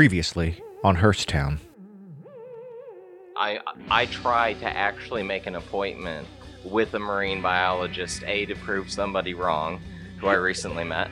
Previously 0.00 0.56
on 0.82 0.96
Hearsttown. 0.96 1.58
I 3.36 3.60
I 3.90 4.06
try 4.06 4.54
to 4.54 4.64
actually 4.64 5.22
make 5.22 5.46
an 5.46 5.56
appointment 5.56 6.26
with 6.64 6.94
a 6.94 6.98
marine 6.98 7.42
biologist, 7.42 8.24
A, 8.24 8.46
to 8.46 8.54
prove 8.54 8.90
somebody 8.90 9.34
wrong, 9.34 9.78
who 10.18 10.28
I 10.28 10.36
recently 10.36 10.84
met, 10.84 11.10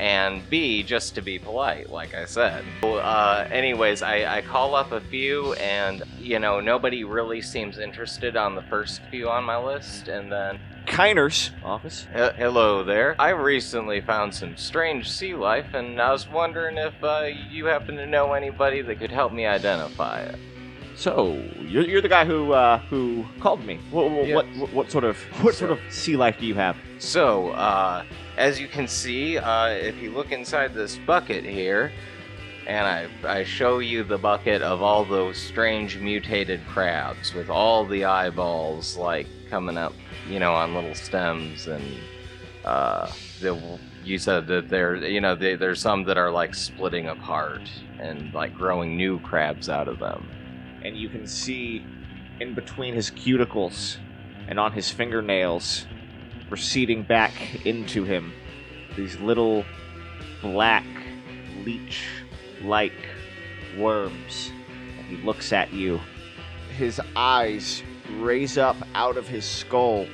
and 0.00 0.48
B, 0.48 0.82
just 0.82 1.14
to 1.16 1.20
be 1.20 1.38
polite, 1.38 1.90
like 1.90 2.14
I 2.14 2.24
said. 2.24 2.64
Uh, 2.82 3.46
anyways, 3.50 4.00
I, 4.00 4.38
I 4.38 4.40
call 4.40 4.74
up 4.74 4.92
a 4.92 5.00
few, 5.02 5.52
and, 5.54 6.02
you 6.18 6.38
know, 6.38 6.58
nobody 6.60 7.04
really 7.04 7.42
seems 7.42 7.78
interested 7.78 8.34
on 8.34 8.54
the 8.54 8.62
first 8.62 9.02
few 9.10 9.28
on 9.28 9.44
my 9.44 9.58
list, 9.58 10.08
and 10.08 10.32
then 10.32 10.58
Kiner's 10.86 11.50
office. 11.62 12.06
He- 12.14 12.18
Hello 12.42 12.82
there. 12.82 13.14
I 13.18 13.28
recently 13.30 14.00
found 14.00 14.34
some 14.34 14.56
strange 14.56 15.10
sea 15.10 15.34
life, 15.34 15.74
and 15.74 16.00
I 16.00 16.10
was 16.12 16.26
wondering 16.26 16.78
if 16.78 16.94
uh, 17.04 17.28
you 17.50 17.66
happen 17.66 17.96
to 17.96 18.06
know 18.06 18.32
anybody 18.32 18.80
that 18.80 18.98
could 18.98 19.10
help 19.12 19.34
me 19.34 19.44
identify 19.44 20.20
it. 20.22 20.36
So 21.00 21.42
you're, 21.60 21.84
you're 21.84 22.02
the 22.02 22.10
guy 22.10 22.26
who 22.26 22.52
uh, 22.52 22.78
who 22.90 23.24
called 23.40 23.64
me. 23.64 23.80
What, 23.90 24.10
what, 24.10 24.26
Yeah. 24.26 24.34
what, 24.34 24.46
what, 24.58 24.72
what 24.74 24.90
sort 24.90 25.04
of 25.04 25.16
what 25.40 25.54
sort 25.54 25.70
of 25.70 25.80
sea 25.88 26.14
life 26.14 26.36
do 26.38 26.44
you 26.44 26.54
have? 26.56 26.76
So, 26.98 27.52
uh, 27.52 28.04
as 28.36 28.60
you 28.60 28.68
can 28.68 28.86
see, 28.86 29.38
uh, 29.38 29.68
if 29.68 29.96
you 30.02 30.10
look 30.10 30.30
inside 30.30 30.74
this 30.74 30.98
bucket 31.06 31.42
here, 31.42 31.90
and 32.66 32.86
I, 32.86 33.08
I 33.38 33.44
show 33.44 33.78
you 33.78 34.04
the 34.04 34.18
bucket 34.18 34.60
of 34.60 34.82
all 34.82 35.06
those 35.06 35.38
strange 35.38 35.96
mutated 35.96 36.60
crabs 36.68 37.32
with 37.32 37.48
all 37.48 37.86
the 37.86 38.04
eyeballs 38.04 38.98
like 38.98 39.26
coming 39.48 39.78
up, 39.78 39.94
you 40.28 40.38
know, 40.38 40.52
on 40.52 40.74
little 40.74 40.94
stems, 40.94 41.66
and 41.66 41.82
uh, 42.66 43.10
the, 43.40 43.78
you 44.04 44.18
said 44.18 44.46
that 44.48 44.68
there, 44.68 44.96
you 44.96 45.22
know, 45.22 45.34
they, 45.34 45.54
there's 45.54 45.80
some 45.80 46.04
that 46.04 46.18
are 46.18 46.30
like 46.30 46.54
splitting 46.54 47.08
apart 47.08 47.62
and 47.98 48.34
like 48.34 48.54
growing 48.54 48.98
new 48.98 49.18
crabs 49.20 49.70
out 49.70 49.88
of 49.88 49.98
them. 49.98 50.28
And 50.84 50.96
you 50.96 51.08
can 51.08 51.26
see 51.26 51.84
in 52.40 52.54
between 52.54 52.94
his 52.94 53.10
cuticles 53.10 53.96
and 54.48 54.58
on 54.58 54.72
his 54.72 54.90
fingernails, 54.90 55.86
receding 56.48 57.02
back 57.02 57.32
into 57.66 58.04
him, 58.04 58.32
these 58.96 59.18
little 59.20 59.64
black 60.42 60.84
leech-like 61.64 62.92
worms. 63.78 64.50
And 64.98 65.06
he 65.06 65.16
looks 65.24 65.52
at 65.52 65.72
you. 65.72 66.00
His 66.76 67.00
eyes 67.14 67.82
raise 68.18 68.58
up 68.58 68.76
out 68.94 69.16
of 69.16 69.28
his 69.28 69.44
skull 69.44 70.06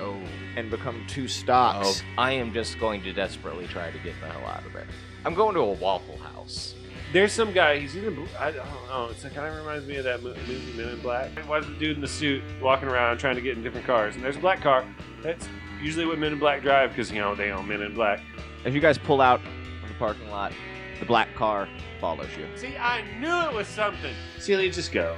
Oh. 0.00 0.18
and 0.56 0.70
become 0.70 1.04
two 1.06 1.28
stalks. 1.28 2.02
Oh, 2.02 2.22
I 2.22 2.32
am 2.32 2.52
just 2.52 2.80
going 2.80 3.02
to 3.02 3.12
desperately 3.12 3.66
try 3.68 3.90
to 3.92 3.98
get 3.98 4.14
the 4.20 4.26
hell 4.26 4.44
out 4.48 4.66
of 4.66 4.72
there. 4.72 4.88
I'm 5.24 5.34
going 5.34 5.54
to 5.54 5.60
a 5.60 5.72
Waffle 5.72 6.18
House. 6.18 6.73
There's 7.14 7.32
some 7.32 7.52
guy. 7.52 7.78
He's 7.78 7.96
either 7.96 8.10
I 8.40 8.50
don't 8.50 8.66
know. 8.88 9.06
It's 9.08 9.22
kind 9.22 9.46
of 9.46 9.54
reminds 9.54 9.86
me 9.86 9.94
of 9.98 10.04
that 10.04 10.20
movie 10.20 10.72
Men 10.76 10.88
in 10.88 11.00
Black. 11.00 11.30
Why 11.46 11.58
is 11.58 11.66
the 11.66 11.74
dude 11.74 11.94
in 11.94 12.00
the 12.00 12.08
suit 12.08 12.42
walking 12.60 12.88
around 12.88 13.18
trying 13.18 13.36
to 13.36 13.40
get 13.40 13.56
in 13.56 13.62
different 13.62 13.86
cars? 13.86 14.16
And 14.16 14.24
there's 14.24 14.34
a 14.34 14.40
black 14.40 14.60
car. 14.60 14.84
That's 15.22 15.48
usually 15.80 16.06
what 16.06 16.18
Men 16.18 16.32
in 16.32 16.40
Black 16.40 16.60
drive 16.62 16.90
because 16.90 17.12
you 17.12 17.20
know 17.20 17.36
they 17.36 17.52
own 17.52 17.68
Men 17.68 17.82
in 17.82 17.94
Black. 17.94 18.20
As 18.64 18.74
you 18.74 18.80
guys 18.80 18.98
pull 18.98 19.20
out 19.20 19.40
of 19.40 19.88
the 19.88 19.94
parking 19.94 20.28
lot, 20.28 20.52
the 20.98 21.06
black 21.06 21.32
car 21.36 21.68
follows 22.00 22.30
you. 22.36 22.48
See, 22.56 22.76
I 22.76 23.02
knew 23.20 23.48
it 23.48 23.54
was 23.54 23.68
something. 23.68 24.12
Celia, 24.40 24.72
just 24.72 24.90
go. 24.90 25.16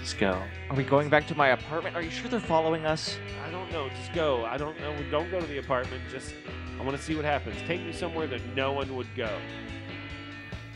Just 0.00 0.18
go. 0.18 0.42
Are 0.70 0.76
we 0.76 0.82
going 0.82 1.08
back 1.08 1.28
to 1.28 1.36
my 1.36 1.50
apartment? 1.50 1.94
Are 1.94 2.02
you 2.02 2.10
sure 2.10 2.28
they're 2.28 2.40
following 2.40 2.84
us? 2.84 3.16
I 3.46 3.50
don't 3.52 3.70
know. 3.70 3.88
Just 3.90 4.12
go. 4.12 4.44
I 4.44 4.56
don't 4.56 4.76
know. 4.80 4.92
Don't 5.08 5.30
go 5.30 5.38
to 5.38 5.46
the 5.46 5.58
apartment. 5.58 6.02
Just 6.10 6.34
I 6.80 6.82
want 6.82 6.96
to 6.96 7.02
see 7.02 7.14
what 7.14 7.24
happens. 7.24 7.54
Take 7.68 7.80
me 7.80 7.92
somewhere 7.92 8.26
that 8.26 8.44
no 8.56 8.72
one 8.72 8.96
would 8.96 9.14
go. 9.14 9.38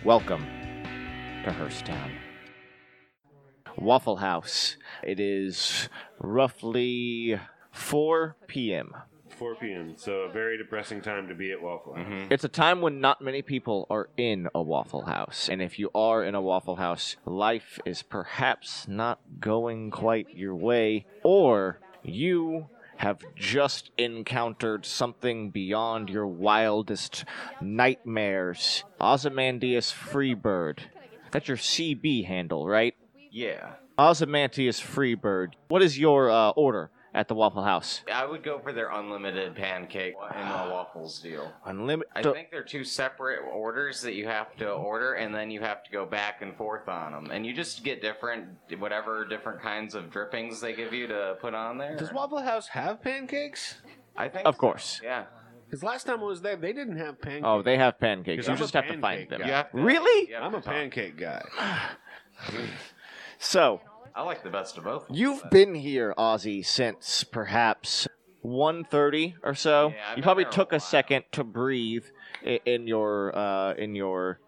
Welcome 0.04 0.44
to 1.44 1.50
Hearsttown. 1.50 2.10
Waffle 3.78 4.16
House. 4.16 4.76
It 5.04 5.20
is 5.20 5.88
roughly 6.18 7.38
4 7.70 8.34
p.m. 8.48 8.96
4 9.28 9.54
p.m. 9.54 9.94
So 9.96 10.22
a 10.22 10.32
very 10.32 10.58
depressing 10.58 11.02
time 11.02 11.28
to 11.28 11.36
be 11.36 11.52
at 11.52 11.62
Waffle 11.62 11.94
House. 11.94 12.04
Mm-hmm. 12.04 12.32
It's 12.32 12.42
a 12.42 12.48
time 12.48 12.80
when 12.80 13.00
not 13.00 13.22
many 13.22 13.42
people 13.42 13.86
are 13.90 14.08
in 14.16 14.48
a 14.56 14.60
Waffle 14.60 15.02
House. 15.02 15.48
And 15.48 15.62
if 15.62 15.78
you 15.78 15.88
are 15.94 16.24
in 16.24 16.34
a 16.34 16.42
Waffle 16.42 16.76
House, 16.76 17.14
life 17.24 17.78
is 17.84 18.02
perhaps 18.02 18.88
not 18.88 19.20
going 19.38 19.92
quite 19.92 20.34
your 20.34 20.56
way, 20.56 21.06
or 21.22 21.78
you 22.02 22.66
have 22.96 23.22
just 23.34 23.90
encountered 23.98 24.86
something 24.86 25.50
beyond 25.50 26.08
your 26.08 26.26
wildest 26.26 27.24
nightmares. 27.60 28.84
Ozymandias 29.00 29.92
Freebird. 29.92 30.80
That's 31.30 31.48
your 31.48 31.56
CB 31.56 32.26
handle, 32.26 32.66
right? 32.66 32.94
Yeah. 33.30 33.72
Ozymandias 33.98 34.80
Freebird. 34.80 35.54
What 35.68 35.82
is 35.82 35.98
your 35.98 36.30
uh, 36.30 36.50
order 36.50 36.90
at 37.14 37.28
the 37.28 37.34
Waffle 37.34 37.62
House? 37.62 38.00
I 38.12 38.24
would 38.24 38.42
go 38.42 38.58
for 38.58 38.72
their 38.72 38.90
unlimited 38.90 39.54
pancake 39.54 40.14
and 40.34 40.50
the 40.50 40.72
waffles 40.72 41.18
deal. 41.18 41.52
Unlimited. 41.66 42.10
I 42.14 42.22
think 42.22 42.50
they're 42.50 42.62
two 42.64 42.84
separate 42.84 43.40
orders 43.40 44.00
that 44.02 44.14
you 44.14 44.26
have 44.26 44.54
to 44.56 44.70
order, 44.70 45.14
and 45.14 45.34
then 45.34 45.50
you 45.50 45.60
have 45.60 45.82
to 45.84 45.90
go 45.90 46.06
back 46.06 46.42
and 46.42 46.56
forth 46.56 46.88
on 46.88 47.12
them. 47.12 47.30
And 47.30 47.44
you 47.44 47.52
just 47.52 47.84
get 47.84 48.00
different, 48.00 48.46
whatever 48.78 49.24
different 49.24 49.60
kinds 49.60 49.94
of 49.94 50.10
drippings 50.10 50.60
they 50.60 50.72
give 50.74 50.92
you 50.92 51.06
to 51.08 51.36
put 51.40 51.54
on 51.54 51.78
there. 51.78 51.96
Does 51.96 52.12
Waffle 52.12 52.40
House 52.42 52.68
have 52.68 53.02
pancakes? 53.02 53.76
I 54.16 54.28
think. 54.28 54.46
Of 54.46 54.54
so, 54.54 54.60
course. 54.60 55.00
Yeah. 55.02 55.24
Because 55.66 55.82
last 55.82 56.04
time 56.04 56.20
I 56.20 56.24
was 56.24 56.42
there, 56.42 56.56
they 56.56 56.74
didn't 56.74 56.98
have 56.98 57.18
pancakes. 57.20 57.46
Oh, 57.46 57.62
they 57.62 57.78
have 57.78 57.98
pancakes. 57.98 58.46
You 58.46 58.52
I'm 58.52 58.58
just 58.58 58.74
have 58.74 58.84
to 58.88 58.90
find 58.98 59.02
pancake 59.02 59.30
them. 59.30 59.40
guy. 59.40 59.46
You 59.46 59.52
have 59.54 59.70
to- 59.70 59.78
Really? 59.78 60.28
you 60.28 60.34
have 60.34 60.44
I'm 60.44 60.54
a 60.54 60.60
pancake 60.60 61.16
guy. 61.16 61.42
So, 63.38 63.80
I 64.14 64.22
like 64.22 64.42
the 64.42 64.50
best 64.50 64.76
of 64.78 64.84
both. 64.84 65.06
you've 65.10 65.42
been 65.50 65.74
here, 65.74 66.14
Ozzy, 66.18 66.64
since 66.64 67.24
perhaps 67.24 68.06
1.30 68.44 69.34
or 69.42 69.54
so. 69.54 69.88
Yeah, 69.88 69.94
I've 70.04 70.10
you 70.10 70.14
been 70.16 70.22
probably 70.22 70.44
there 70.44 70.50
a 70.50 70.54
took 70.54 70.72
a 70.72 70.76
while. 70.76 70.80
second 70.80 71.24
to 71.32 71.44
breathe 71.44 72.04
in, 72.42 72.58
in 72.66 72.86
your 72.86 73.36
uh, 73.36 73.74
in 73.74 73.94
your 73.94 74.40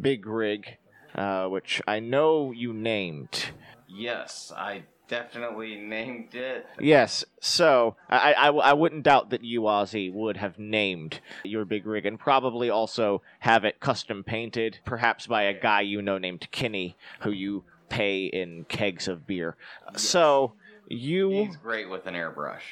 big 0.00 0.26
rig, 0.26 0.78
uh, 1.14 1.46
which 1.46 1.80
I 1.86 2.00
know 2.00 2.50
you 2.52 2.72
named. 2.72 3.50
Yes, 3.86 4.52
I 4.56 4.84
definitely 5.08 5.76
named 5.80 6.34
it. 6.34 6.66
Yes, 6.80 7.24
so 7.40 7.96
I, 8.08 8.32
I, 8.32 8.48
I 8.48 8.72
wouldn't 8.72 9.02
doubt 9.04 9.30
that 9.30 9.44
you, 9.44 9.62
Ozzy, 9.62 10.12
would 10.12 10.38
have 10.38 10.58
named 10.58 11.20
your 11.44 11.66
big 11.66 11.86
rig 11.86 12.06
and 12.06 12.18
probably 12.18 12.70
also 12.70 13.22
have 13.40 13.64
it 13.64 13.78
custom 13.78 14.24
painted, 14.24 14.78
perhaps 14.86 15.26
by 15.26 15.42
a 15.42 15.52
guy 15.52 15.82
you 15.82 16.00
know 16.00 16.16
named 16.16 16.48
Kinney, 16.50 16.96
who 17.20 17.30
you 17.30 17.64
pay 17.92 18.24
in 18.24 18.64
kegs 18.64 19.06
of 19.06 19.26
beer. 19.26 19.54
So 19.96 20.54
you, 20.88 21.30
He's 21.30 21.56
great 21.56 21.90
with 21.90 22.06
an 22.06 22.14
airbrush. 22.14 22.62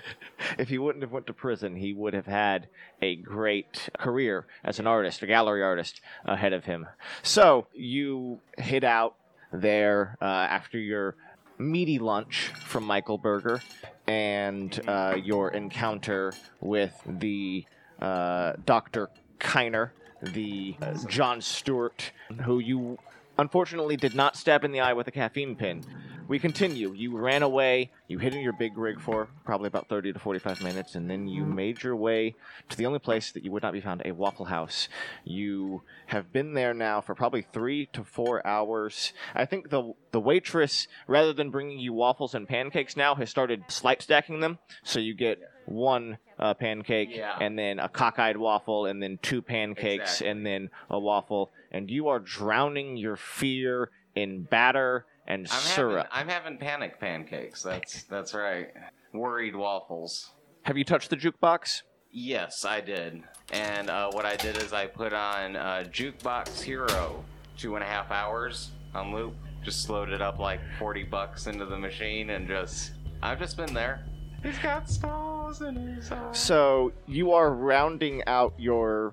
if 0.58 0.68
he 0.68 0.78
wouldn't 0.78 1.02
have 1.02 1.12
went 1.12 1.26
to 1.28 1.32
prison, 1.32 1.76
he 1.76 1.94
would 1.94 2.12
have 2.12 2.26
had 2.26 2.68
a 3.00 3.16
great 3.16 3.88
career 3.98 4.46
as 4.62 4.78
an 4.78 4.86
artist, 4.86 5.22
a 5.22 5.26
gallery 5.26 5.62
artist, 5.62 6.00
ahead 6.24 6.52
of 6.52 6.66
him. 6.66 6.86
So 7.22 7.66
you 7.72 8.40
hit 8.58 8.84
out 8.84 9.16
there 9.50 10.18
uh, 10.20 10.24
after 10.24 10.78
your 10.78 11.16
meaty 11.58 11.98
lunch 11.98 12.52
from 12.64 12.84
Michael 12.84 13.16
Berger 13.16 13.62
and 14.06 14.78
uh, 14.86 15.16
your 15.22 15.50
encounter 15.52 16.34
with 16.60 16.94
the 17.06 17.64
uh, 18.00 18.52
Dr. 18.66 19.08
Kiner, 19.40 19.90
the 20.22 20.76
uh, 20.82 20.94
John 21.08 21.40
Stewart, 21.40 22.12
who 22.42 22.58
you 22.58 22.98
unfortunately 23.38 23.96
did 23.96 24.14
not 24.14 24.36
stab 24.36 24.64
in 24.64 24.72
the 24.72 24.80
eye 24.80 24.92
with 24.92 25.06
a 25.08 25.12
caffeine 25.12 25.56
pin. 25.56 25.84
We 26.28 26.40
continue. 26.40 26.92
You 26.92 27.16
ran 27.16 27.42
away. 27.44 27.92
You 28.08 28.18
hid 28.18 28.34
in 28.34 28.40
your 28.40 28.52
big 28.52 28.76
rig 28.76 29.00
for 29.00 29.28
probably 29.44 29.68
about 29.68 29.88
30 29.88 30.12
to 30.14 30.18
45 30.18 30.60
minutes, 30.60 30.96
and 30.96 31.08
then 31.08 31.28
you 31.28 31.44
made 31.44 31.84
your 31.84 31.94
way 31.94 32.34
to 32.68 32.76
the 32.76 32.84
only 32.84 32.98
place 32.98 33.30
that 33.30 33.44
you 33.44 33.52
would 33.52 33.62
not 33.62 33.72
be 33.72 33.80
found 33.80 34.02
a 34.04 34.10
Waffle 34.10 34.46
House. 34.46 34.88
You 35.22 35.82
have 36.06 36.32
been 36.32 36.54
there 36.54 36.74
now 36.74 37.00
for 37.00 37.14
probably 37.14 37.42
three 37.52 37.86
to 37.92 38.02
four 38.02 38.44
hours. 38.44 39.12
I 39.36 39.44
think 39.44 39.70
the 39.70 39.92
the 40.10 40.18
waitress, 40.18 40.88
rather 41.06 41.32
than 41.32 41.50
bringing 41.50 41.78
you 41.78 41.92
waffles 41.92 42.34
and 42.34 42.48
pancakes 42.48 42.96
now, 42.96 43.14
has 43.14 43.30
started 43.30 43.62
slight 43.68 44.02
stacking 44.02 44.40
them. 44.40 44.58
So 44.82 44.98
you 44.98 45.14
get 45.14 45.38
one 45.66 46.18
uh, 46.40 46.54
pancake, 46.54 47.10
Yeah. 47.12 47.36
and 47.40 47.56
then 47.56 47.78
a 47.78 47.88
cockeyed 47.88 48.36
waffle, 48.36 48.86
and 48.86 49.00
then 49.02 49.18
two 49.22 49.42
pancakes, 49.42 50.20
Exactly. 50.20 50.28
and 50.28 50.46
then 50.46 50.70
a 50.90 50.98
waffle. 50.98 51.50
And 51.76 51.90
you 51.90 52.08
are 52.08 52.20
drowning 52.20 52.96
your 52.96 53.16
fear 53.16 53.90
in 54.14 54.44
batter 54.44 55.04
and 55.26 55.46
I'm 55.50 55.60
syrup. 55.60 56.08
having, 56.10 56.30
I'm 56.30 56.42
having 56.42 56.58
panic 56.58 56.98
pancakes. 56.98 57.62
That's 57.62 58.04
that's 58.04 58.32
right. 58.32 58.68
Worried 59.12 59.54
waffles. 59.54 60.30
Have 60.62 60.78
you 60.78 60.84
touched 60.84 61.10
the 61.10 61.18
jukebox? 61.18 61.82
Yes, 62.10 62.64
I 62.64 62.80
did. 62.80 63.22
And 63.52 63.90
uh, 63.90 64.10
what 64.12 64.24
I 64.24 64.36
did 64.36 64.56
is 64.56 64.72
I 64.72 64.86
put 64.86 65.12
on 65.12 65.54
uh, 65.54 65.84
Jukebox 65.90 66.62
Hero 66.62 67.22
two 67.58 67.74
and 67.74 67.84
a 67.84 67.86
half 67.86 68.10
hours 68.10 68.70
on 68.94 69.12
loop. 69.14 69.34
Just 69.62 69.82
slowed 69.82 70.08
it 70.08 70.22
up 70.22 70.38
like 70.38 70.60
40 70.78 71.02
bucks 71.02 71.46
into 71.46 71.66
the 71.66 71.76
machine 71.76 72.30
and 72.30 72.48
just. 72.48 72.92
I've 73.22 73.38
just 73.38 73.58
been 73.58 73.74
there. 73.74 74.06
He's 74.42 74.58
got 74.60 74.88
stars 74.88 75.60
in 75.60 75.74
his 75.74 76.10
eyes. 76.10 76.38
So 76.38 76.92
you 77.06 77.32
are 77.32 77.52
rounding 77.52 78.22
out 78.26 78.54
your 78.56 79.12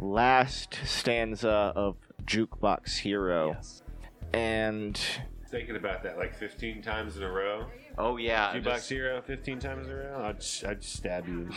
last 0.00 0.78
stanza 0.84 1.72
of 1.76 1.96
Jukebox 2.24 2.98
Hero. 2.98 3.52
Yes. 3.54 3.82
And 4.32 5.00
Thinking 5.48 5.74
about 5.74 6.04
that 6.04 6.16
like 6.16 6.34
15 6.36 6.80
times 6.80 7.16
in 7.16 7.24
a 7.24 7.30
row. 7.30 7.66
Oh 7.98 8.16
yeah. 8.16 8.52
Jukebox 8.54 8.62
just- 8.62 8.88
Hero 8.88 9.20
15 9.20 9.58
times 9.58 9.86
in 9.88 9.92
a 9.92 9.96
row. 9.96 10.24
I'd, 10.28 10.40
just- 10.40 10.64
I'd 10.64 10.80
just 10.80 10.94
stab 10.94 11.26
you. 11.26 11.50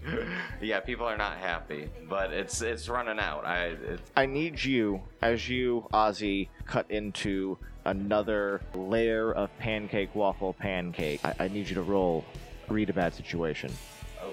yeah, 0.60 0.80
people 0.80 1.06
are 1.06 1.16
not 1.16 1.38
happy, 1.38 1.88
but 2.08 2.32
it's 2.32 2.60
it's 2.60 2.88
running 2.88 3.18
out. 3.18 3.46
I 3.46 3.66
it, 3.68 4.00
I 4.16 4.26
need 4.26 4.62
you, 4.62 5.02
as 5.22 5.48
you, 5.48 5.86
Ozzy, 5.94 6.48
cut 6.66 6.90
into 6.90 7.56
another 7.86 8.60
layer 8.74 9.32
of 9.32 9.56
pancake 9.58 10.14
waffle 10.14 10.52
pancake. 10.52 11.20
I, 11.24 11.34
I 11.40 11.48
need 11.48 11.68
you 11.68 11.74
to 11.76 11.82
roll 11.82 12.24
read 12.68 12.90
a 12.90 12.92
bad 12.92 13.14
situation. 13.14 13.72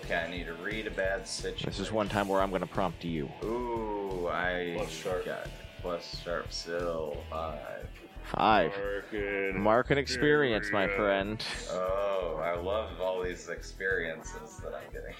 Okay. 0.07 0.23
I 0.25 0.29
need 0.29 0.45
to 0.45 0.53
read 0.53 0.87
a 0.87 0.91
bad 0.91 1.27
situation. 1.27 1.69
This 1.69 1.79
is 1.79 1.91
one 1.91 2.09
time 2.09 2.27
where 2.27 2.41
I'm 2.41 2.49
going 2.49 2.61
to 2.61 2.67
prompt 2.67 3.03
you. 3.03 3.29
Ooh, 3.43 4.27
I 4.31 4.73
Plus 4.77 4.89
sharp. 4.89 5.25
got 5.25 5.47
plus 5.81 6.21
sharp 6.23 6.51
still 6.51 7.17
five. 7.29 7.87
Five. 8.23 8.71
Market. 8.77 9.55
Mark 9.55 9.89
and 9.91 9.99
experience, 9.99 10.69
my 10.71 10.87
friend. 10.87 11.43
Oh, 11.71 12.41
I 12.43 12.55
love 12.59 12.99
all 12.99 13.23
these 13.23 13.47
experiences 13.47 14.57
that 14.63 14.73
I'm 14.73 14.91
getting. 14.91 15.13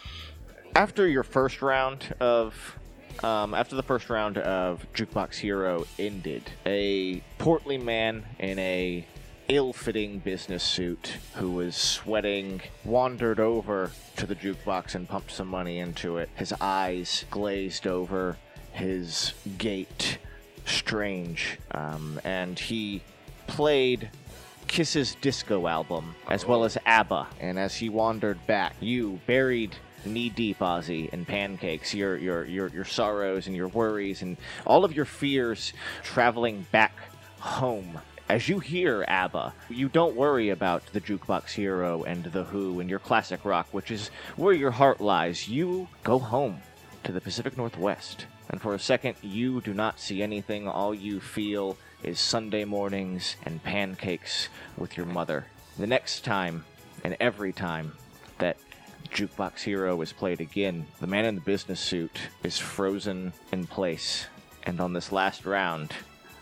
After 0.76 1.08
your 1.08 1.24
first 1.24 1.62
round 1.62 2.14
of. 2.20 2.76
Um, 3.24 3.56
after 3.56 3.76
the 3.76 3.82
first 3.82 4.12
round 4.12 4.38
of 4.38 4.86
Jukebox 4.94 5.38
Hero 5.40 5.88
ended, 5.98 6.52
a 6.68 7.24
portly 7.40 7.80
man 7.80 8.24
in 8.38 8.60
a 8.60 9.08
ill-fitting 9.50 10.20
business 10.20 10.64
suit 10.64 11.18
who 11.36 11.52
was 11.52 11.76
sweating 11.76 12.62
wandered 12.84 13.40
over 13.40 13.92
to 14.18 14.26
the 14.26 14.36
jukebox 14.36 14.96
and 14.96 15.08
pumped 15.08 15.32
some 15.32 15.48
money 15.48 15.80
into 15.80 16.18
it. 16.18 16.30
His 16.36 16.54
eyes 16.60 17.26
glazed 17.32 17.88
over, 17.88 18.38
his 18.74 19.34
gait 19.58 20.18
strange, 20.66 21.58
um, 21.72 22.20
and 22.24 22.60
he 22.60 23.02
played 23.48 24.10
Kiss's 24.68 25.16
disco 25.22 25.68
album, 25.68 26.14
as 26.30 26.46
well 26.46 26.66
as 26.66 26.78
ABBA. 26.86 27.28
And 27.40 27.58
as 27.58 27.76
he 27.76 27.90
wandered 27.90 28.46
back, 28.48 28.74
you 28.82 29.20
buried 29.26 29.76
knee 30.06 30.30
deep, 30.30 30.60
Ozzy, 30.60 31.10
in 31.10 31.26
pancakes, 31.26 31.94
your 31.94 32.18
your 32.18 32.46
your 32.46 32.68
your 32.70 32.86
sorrows 32.86 33.48
and 33.48 33.56
your 33.56 33.70
worries 33.70 34.22
and 34.22 34.38
all 34.66 34.84
of 34.84 34.94
your 34.94 35.06
fears 35.06 35.74
traveling 36.04 36.66
back 36.72 36.94
home. 37.40 38.00
As 38.30 38.50
you 38.50 38.60
hear 38.60 39.06
ABBA, 39.08 39.54
you 39.70 39.88
don't 39.88 40.18
worry 40.18 40.50
about 40.50 40.86
the 40.88 41.00
Jukebox 41.00 41.52
Hero 41.52 42.04
and 42.04 42.26
The 42.26 42.44
Who 42.44 42.82
and 42.82 42.90
your 42.90 43.00
classic 43.00 43.46
rock, 43.46 43.70
which 43.72 43.90
is 43.90 44.10
where 44.36 44.54
your 44.54 44.72
heart 44.72 45.00
lies. 45.00 45.48
You 45.48 45.88
go 46.04 46.20
home 46.20 46.62
to 47.06 47.14
the 47.14 47.22
Pacific 47.22 47.56
Northwest. 47.56 48.26
And 48.50 48.62
for 48.62 48.74
a 48.74 48.80
second, 48.80 49.16
you 49.22 49.62
do 49.62 49.74
not 49.74 50.02
see 50.02 50.22
anything. 50.22 50.68
All 50.68 50.94
you 50.94 51.22
feel 51.22 51.78
is 52.04 52.20
Sunday 52.20 52.66
mornings 52.66 53.38
and 53.46 53.64
pancakes 53.64 54.50
with 54.78 54.98
your 54.98 55.06
mother. 55.06 55.46
The 55.78 55.88
next 55.88 56.26
time, 56.26 56.66
and 57.06 57.16
every 57.22 57.54
time, 57.54 57.94
that 58.40 58.58
Jukebox 59.10 59.62
Hero 59.62 60.02
is 60.02 60.12
played 60.12 60.42
again, 60.42 60.88
the 61.00 61.08
man 61.08 61.24
in 61.24 61.36
the 61.36 61.42
business 61.42 61.80
suit 61.80 62.20
is 62.44 62.58
frozen 62.58 63.32
in 63.54 63.68
place. 63.68 64.28
And 64.64 64.82
on 64.82 64.92
this 64.92 65.14
last 65.14 65.46
round, 65.46 65.94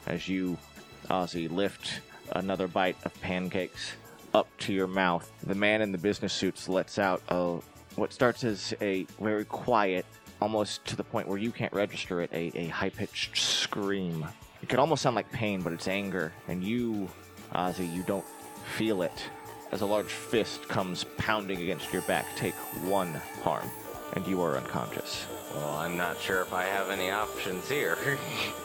as 0.08 0.28
you, 0.28 0.58
Ozzy, 1.10 1.50
lift 1.52 2.02
another 2.32 2.68
bite 2.68 2.98
of 3.06 3.14
pancakes 3.22 3.94
up 4.36 4.48
to 4.58 4.74
your 4.74 4.88
mouth, 4.88 5.32
the 5.44 5.56
man 5.56 5.82
in 5.82 5.94
the 5.94 5.98
business 5.98 6.34
suits 6.34 6.68
lets 6.68 7.00
out 7.00 7.22
a 7.30 7.58
what 7.96 8.12
starts 8.12 8.44
as 8.44 8.74
a 8.82 9.04
very 9.22 9.46
quiet, 9.46 10.06
almost 10.42 10.84
to 10.86 10.98
the 10.98 11.04
point 11.04 11.30
where 11.30 11.38
you 11.38 11.52
can't 11.52 11.72
register 11.72 12.22
it, 12.22 12.30
a, 12.34 12.52
a 12.54 12.68
high 12.68 12.90
pitched 12.90 13.38
scream. 13.38 14.26
It 14.62 14.68
could 14.68 14.80
almost 14.80 15.02
sound 15.02 15.16
like 15.16 15.32
pain, 15.32 15.62
but 15.62 15.72
it's 15.72 15.88
anger, 15.88 16.34
and 16.50 16.62
you, 16.62 17.10
Ozzy, 17.54 17.92
you 17.94 18.04
don't 18.04 18.26
feel 18.76 19.02
it. 19.02 19.24
As 19.72 19.80
a 19.80 19.86
large 19.86 20.12
fist 20.12 20.68
comes 20.68 21.06
pounding 21.18 21.62
against 21.62 21.94
your 21.94 22.02
back, 22.02 22.26
take 22.36 22.56
one 22.84 23.14
harm, 23.42 23.70
and 24.14 24.28
you 24.28 24.42
are 24.42 24.58
unconscious. 24.58 25.26
Well, 25.54 25.78
I'm 25.78 25.96
not 25.96 26.20
sure 26.20 26.42
if 26.42 26.52
I 26.52 26.64
have 26.66 26.90
any 26.90 27.10
options 27.10 27.70
here. 27.70 27.98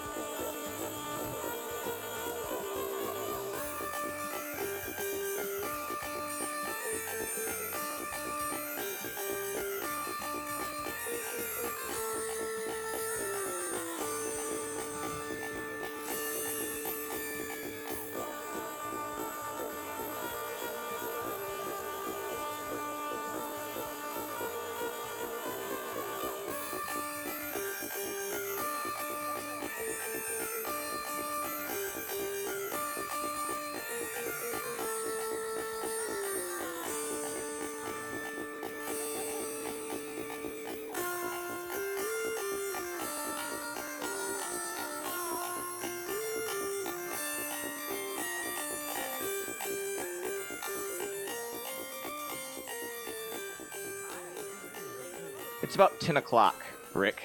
It's 55.71 55.77
about 55.77 56.01
10 56.01 56.17
o'clock, 56.17 56.57
Rick, 56.95 57.23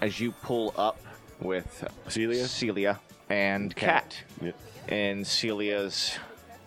as 0.00 0.20
you 0.20 0.32
pull 0.32 0.74
up 0.76 0.98
with 1.40 1.82
Celia? 2.08 2.44
Celia 2.46 3.00
and 3.30 3.74
Kat 3.74 4.18
Yep. 4.42 4.54
in 4.88 5.24
Celia's 5.24 6.18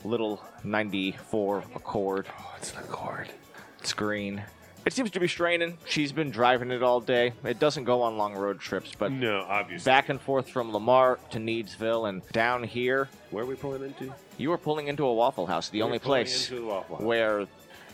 little 0.03 0.43
94 0.63 1.65
Accord. 1.75 2.25
Oh, 2.35 2.53
it's 2.57 2.73
an 2.73 2.79
Accord. 2.79 3.29
It's 3.77 3.93
green. 3.93 4.41
It 4.87 4.93
seems 4.93 5.11
to 5.11 5.19
be 5.19 5.27
straining. 5.27 5.77
She's 5.85 6.11
been 6.11 6.31
driving 6.31 6.71
it 6.71 6.81
all 6.81 6.99
day. 6.99 7.33
It 7.43 7.59
doesn't 7.59 7.83
go 7.83 8.01
on 8.01 8.17
long 8.17 8.33
road 8.33 8.59
trips, 8.59 8.93
but 8.97 9.11
No, 9.11 9.45
obviously. 9.47 9.87
back 9.87 10.09
and 10.09 10.19
forth 10.19 10.49
from 10.49 10.73
Lamar 10.73 11.19
to 11.29 11.37
Needsville 11.37 12.09
and 12.09 12.27
down 12.29 12.63
here, 12.63 13.07
Where 13.29 13.43
are 13.43 13.47
we 13.47 13.53
pulling 13.53 13.83
into? 13.83 14.11
you 14.39 14.51
are 14.51 14.57
pulling 14.57 14.87
into 14.87 15.05
a 15.05 15.13
Waffle 15.13 15.45
House, 15.45 15.69
the 15.69 15.81
We're 15.81 15.85
only 15.85 15.99
pulling 15.99 16.23
place 16.25 16.49
into 16.49 16.61
the 16.63 16.67
Waffle 16.67 16.95
House. 16.95 17.05
where 17.05 17.45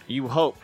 you 0.07 0.29
hope 0.29 0.55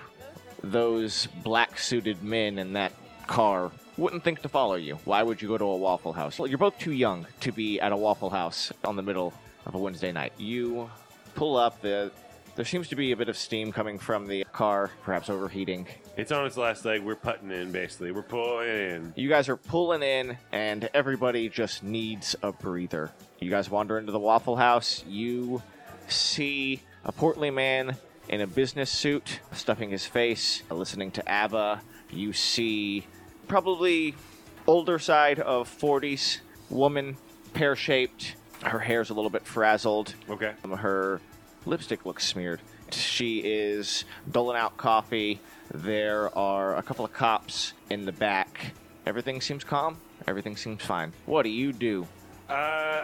those 0.64 1.28
black 1.44 1.78
suited 1.78 2.24
men 2.24 2.60
in 2.60 2.74
that 2.74 2.94
car 3.28 3.72
wouldn't 3.98 4.24
think 4.24 4.42
to 4.42 4.50
follow 4.50 4.76
you. 4.76 4.98
Why 5.06 5.24
would 5.24 5.42
you 5.42 5.48
go 5.48 5.58
to 5.58 5.66
a 5.66 5.78
Waffle 5.78 6.14
House? 6.14 6.40
Well, 6.40 6.48
you're 6.48 6.58
both 6.58 6.78
too 6.80 6.92
young 6.92 7.28
to 7.42 7.52
be 7.52 7.80
at 7.80 7.92
a 7.92 7.98
Waffle 7.98 8.30
House 8.30 8.72
on 8.84 8.96
the 8.96 9.02
middle 9.02 9.34
of 9.66 9.76
a 9.76 9.78
Wednesday 9.78 10.12
night. 10.12 10.34
You 10.38 10.90
pull 11.36 11.58
up, 11.58 11.82
the, 11.82 12.12
there 12.56 12.66
seems 12.66 12.88
to 12.90 12.96
be 12.96 13.12
a 13.12 13.18
bit 13.18 13.30
of 13.30 13.38
steam 13.38 13.72
coming 13.72 14.00
from 14.00 14.28
the 14.28 14.46
car, 14.52 14.92
perhaps 15.04 15.30
overheating. 15.30 15.88
It's 16.18 16.32
on 16.32 16.46
its 16.46 16.58
last 16.58 16.84
leg. 16.84 17.04
We're 17.04 17.16
putting 17.16 17.52
in, 17.52 17.72
basically. 17.72 18.12
We're 18.12 18.24
pulling 18.24 18.68
in. 18.68 19.14
You 19.16 19.30
guys 19.30 19.50
are 19.50 19.58
pulling 19.58 20.04
in, 20.04 20.38
and 20.52 20.90
everybody 20.94 21.50
just 21.50 21.84
needs 21.84 22.36
a 22.44 22.52
breather. 22.52 23.12
You 23.40 23.50
guys 23.50 23.70
wander 23.70 23.98
into 23.98 24.12
the 24.12 24.20
Waffle 24.20 24.56
House. 24.56 25.04
You 25.08 25.62
see 26.08 26.82
a 27.06 27.12
portly 27.12 27.50
man 27.50 27.96
in 28.32 28.40
a 28.42 28.48
business 28.48 28.90
suit, 28.90 29.42
stuffing 29.52 29.92
his 29.92 30.06
face, 30.06 30.64
listening 30.72 31.12
to 31.12 31.30
ABBA. 31.30 31.82
You 32.12 32.34
see 32.34 33.06
probably 33.48 34.16
older 34.66 34.98
side 34.98 35.40
of 35.40 35.70
40s 35.70 36.40
woman, 36.70 37.18
pear 37.54 37.76
shaped. 37.76 38.36
Her 38.64 38.80
hair's 38.80 39.10
a 39.10 39.14
little 39.14 39.30
bit 39.30 39.46
frazzled. 39.46 40.16
Okay. 40.30 40.54
Um, 40.64 40.72
Her 40.72 41.20
lipstick 41.66 42.06
looks 42.06 42.26
smeared. 42.26 42.62
She 42.92 43.40
is 43.40 44.06
doling 44.30 44.58
out 44.58 44.78
coffee. 44.78 45.40
There 45.74 46.36
are 46.38 46.78
a 46.78 46.84
couple 46.84 47.04
of 47.04 47.14
cops 47.14 47.74
in 47.90 48.06
the 48.06 48.12
back. 48.12 48.74
Everything 49.06 49.42
seems 49.42 49.64
calm. 49.64 49.98
Everything 50.28 50.56
seems 50.56 50.84
fine. 50.84 51.12
What 51.26 51.44
do 51.44 51.50
you 51.50 51.74
do? 51.74 52.08
Uh, 52.50 52.54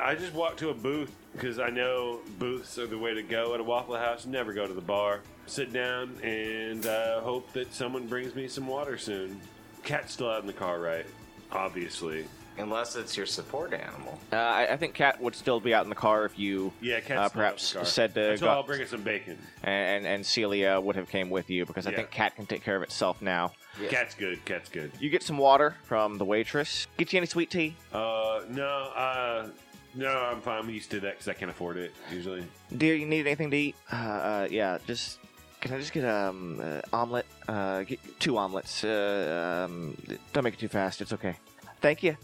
I 0.01 0.15
just 0.19 0.33
walk 0.33 0.57
to 0.57 0.69
a 0.69 0.73
booth 0.73 1.13
because 1.37 1.59
I 1.59 1.69
know 1.69 2.19
booths 2.39 2.77
are 2.79 2.87
the 2.87 2.97
way 2.97 3.13
to 3.13 3.21
go 3.21 3.53
at 3.53 3.59
a 3.59 3.63
Waffle 3.63 3.95
House. 3.95 4.25
Never 4.25 4.53
go 4.53 4.65
to 4.67 4.73
the 4.73 4.81
bar. 4.81 5.21
Sit 5.45 5.71
down 5.71 6.17
and 6.23 6.85
uh, 6.85 7.21
hope 7.21 7.53
that 7.53 7.73
someone 7.73 8.07
brings 8.07 8.33
me 8.35 8.47
some 8.47 8.67
water 8.67 8.97
soon. 8.97 9.39
Cat's 9.83 10.13
still 10.13 10.29
out 10.29 10.41
in 10.41 10.47
the 10.47 10.53
car, 10.53 10.79
right? 10.79 11.05
Obviously. 11.51 12.25
Unless 12.59 12.95
it's 12.95 13.15
your 13.15 13.27
support 13.27 13.71
animal. 13.71 14.19
Uh, 14.33 14.37
I, 14.37 14.73
I 14.73 14.77
think 14.77 14.95
Cat 14.95 15.21
would 15.21 15.35
still 15.35 15.59
be 15.59 15.75
out 15.75 15.83
in 15.83 15.89
the 15.89 15.95
car 15.95 16.25
if 16.25 16.39
you 16.39 16.73
Yeah, 16.81 16.99
cat's 17.01 17.11
uh, 17.11 17.13
still 17.13 17.21
out 17.21 17.33
perhaps 17.33 17.71
in 17.73 17.77
the 17.77 17.83
car. 17.83 17.91
said 17.91 18.13
to 18.15 18.31
Until 18.31 18.47
go, 18.47 18.51
I'll 18.53 18.63
bring 18.63 18.81
it 18.81 18.89
some 18.89 19.03
bacon. 19.03 19.37
and 19.63 20.07
and 20.07 20.25
Celia 20.25 20.81
would 20.81 20.95
have 20.95 21.07
came 21.07 21.29
with 21.29 21.51
you 21.51 21.67
because 21.67 21.85
I 21.85 21.91
Yeah. 21.91 21.97
think 21.97 22.09
Cat 22.11 22.35
can 22.35 22.47
take 22.47 22.63
care 22.63 22.75
of 22.75 22.81
itself 22.81 23.21
now. 23.21 23.51
Yeah. 23.79 23.89
Cat's 23.89 24.15
good. 24.15 24.43
Cat's 24.43 24.69
good. 24.69 24.91
You 24.99 25.11
get 25.11 25.21
some 25.21 25.37
water 25.37 25.75
from 25.83 26.17
the 26.17 26.25
waitress. 26.25 26.87
Get 26.97 27.13
you 27.13 27.17
any 27.17 27.27
sweet 27.27 27.51
tea? 27.51 27.75
Uh, 27.93 28.41
no, 28.49 28.65
uh, 28.95 29.49
no, 29.97 30.07
I'm 30.09 30.41
fine. 30.41 30.59
I'm 30.59 30.69
used 30.69 30.91
to 30.91 30.99
that 31.01 31.13
because 31.13 31.27
I 31.27 31.33
can't 31.33 31.51
afford 31.51 31.77
it 31.77 31.93
usually. 32.11 32.45
Dear, 32.75 32.95
you 32.95 33.05
need 33.05 33.25
anything 33.27 33.51
to 33.51 33.57
eat? 33.57 33.75
Uh, 33.91 33.95
uh 33.95 34.47
yeah, 34.49 34.77
just 34.85 35.19
can 35.61 35.73
I 35.73 35.79
just 35.79 35.91
get 35.91 36.05
um 36.05 36.61
uh, 36.63 36.81
omelet? 36.93 37.25
Uh, 37.47 37.83
get 37.83 37.99
two 38.19 38.37
omelets. 38.37 38.83
Uh, 38.83 39.65
um, 39.67 39.97
don't 40.33 40.43
make 40.43 40.53
it 40.53 40.59
too 40.59 40.67
fast. 40.67 41.01
It's 41.01 41.13
okay. 41.13 41.35
Thank 41.81 42.03
you. 42.03 42.15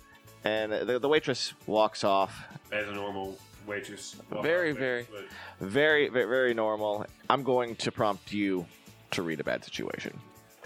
And 0.43 0.71
the, 0.71 0.99
the 0.99 1.07
waitress 1.07 1.53
walks 1.67 2.03
off. 2.03 2.33
As 2.71 2.87
a 2.87 2.91
normal 2.91 3.37
waitress. 3.65 4.15
Very, 4.41 4.73
Well, 4.73 4.79
very- 4.79 5.07
but- 5.09 5.67
Very, 5.67 6.09
very, 6.09 6.25
very 6.25 6.53
normal. 6.53 7.05
I'm 7.29 7.43
going 7.43 7.75
to 7.77 7.91
prompt 7.91 8.33
you 8.33 8.65
to 9.11 9.21
read 9.21 9.39
a 9.39 9.43
bad 9.43 9.63
situation. 9.63 10.19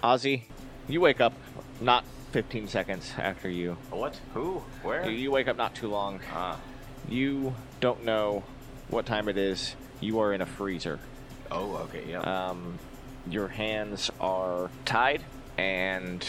Ozzy, 0.04 0.44
you 0.88 1.02
wake 1.02 1.22
up 1.22 1.34
not 1.82 2.04
15 2.32 2.68
seconds 2.68 3.14
after 3.18 3.50
you. 3.50 3.78
What? 3.92 4.20
Who? 4.34 4.64
Where? 4.84 5.06
You, 5.06 5.12
you 5.12 5.32
wake 5.32 5.48
up 5.48 5.58
not 5.58 5.76
too 5.76 5.88
long. 5.90 6.20
Ah. 6.34 6.60
You 7.10 7.56
don't 7.80 8.04
know 8.04 8.44
what 8.90 9.06
time 9.06 9.30
it 9.30 9.38
is. 9.38 9.76
You 10.00 10.20
are 10.20 10.34
in 10.34 10.42
a 10.42 10.46
freezer. 10.46 11.00
Oh, 11.50 11.78
okay, 11.78 12.04
yeah. 12.10 12.20
Um, 12.20 12.80
your 13.30 13.48
hands 13.48 14.12
are 14.20 14.70
tied, 14.86 15.24
and 15.58 16.26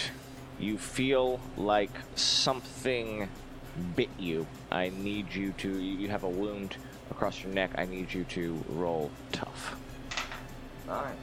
you 0.58 0.78
feel 0.78 1.40
like 1.56 1.90
something 2.14 3.28
bit 3.96 4.10
you. 4.18 4.46
I 4.70 4.90
need 4.90 5.34
you 5.34 5.52
to. 5.58 5.78
You 5.80 6.08
have 6.08 6.24
a 6.24 6.28
wound 6.28 6.76
across 7.10 7.42
your 7.42 7.52
neck. 7.52 7.70
I 7.76 7.84
need 7.84 8.12
you 8.12 8.24
to 8.24 8.64
roll 8.70 9.10
tough. 9.32 9.76
Alright. 10.88 11.14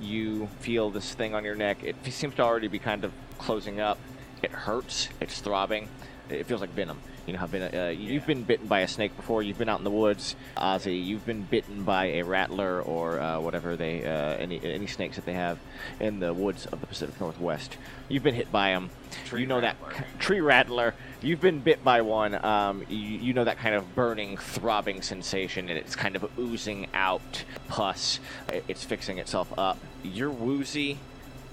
You 0.00 0.48
feel 0.60 0.90
this 0.90 1.14
thing 1.14 1.34
on 1.34 1.44
your 1.44 1.54
neck. 1.54 1.82
It 1.82 1.96
seems 2.10 2.34
to 2.36 2.42
already 2.42 2.68
be 2.68 2.78
kind 2.78 3.04
of 3.04 3.12
closing 3.38 3.80
up. 3.80 3.98
It 4.42 4.50
hurts. 4.50 5.08
It's 5.20 5.40
throbbing. 5.40 5.88
It 6.28 6.46
feels 6.46 6.60
like 6.60 6.70
venom. 6.70 6.98
You 7.26 7.32
know 7.32 7.38
how 7.38 7.46
venom, 7.46 7.74
uh, 7.74 7.88
you've 7.88 8.26
been 8.26 8.42
bitten 8.42 8.66
by 8.66 8.80
a 8.80 8.88
snake 8.88 9.16
before. 9.16 9.42
You've 9.42 9.56
been 9.56 9.68
out 9.68 9.78
in 9.78 9.84
the 9.84 9.90
woods, 9.90 10.36
Ozzy. 10.58 11.04
You've 11.04 11.24
been 11.24 11.42
bitten 11.42 11.82
by 11.82 12.06
a 12.06 12.22
rattler 12.22 12.82
or 12.82 13.18
uh, 13.18 13.40
whatever 13.40 13.76
they 13.76 14.04
uh, 14.04 14.36
any 14.36 14.62
any 14.62 14.86
snakes 14.86 15.16
that 15.16 15.24
they 15.24 15.32
have 15.32 15.58
in 16.00 16.20
the 16.20 16.34
woods 16.34 16.66
of 16.66 16.82
the 16.82 16.86
Pacific 16.86 17.18
Northwest. 17.20 17.78
You've 18.08 18.22
been 18.22 18.34
hit 18.34 18.52
by 18.52 18.70
them. 18.70 18.90
Tree 19.24 19.42
you 19.42 19.46
know 19.46 19.58
rattler. 19.58 19.90
that 19.90 20.18
tree 20.18 20.40
rattler. 20.40 20.94
You've 21.22 21.40
been 21.40 21.60
bit 21.60 21.82
by 21.82 22.02
one. 22.02 22.44
Um, 22.44 22.84
you, 22.90 22.98
you 22.98 23.32
know 23.32 23.44
that 23.44 23.56
kind 23.56 23.74
of 23.74 23.94
burning, 23.94 24.36
throbbing 24.36 25.00
sensation, 25.00 25.70
and 25.70 25.78
it's 25.78 25.96
kind 25.96 26.16
of 26.16 26.38
oozing 26.38 26.88
out 26.92 27.44
pus. 27.68 28.20
It's 28.68 28.84
fixing 28.84 29.16
itself 29.16 29.50
up. 29.56 29.78
You're 30.02 30.30
woozy, 30.30 30.98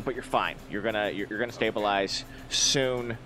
but 0.03 0.15
you're 0.15 0.23
fine. 0.23 0.57
You're 0.69 0.81
gonna 0.81 1.11
you're, 1.11 1.27
you're 1.29 1.39
gonna 1.39 1.53
stabilize 1.53 2.25
soon. 2.49 3.17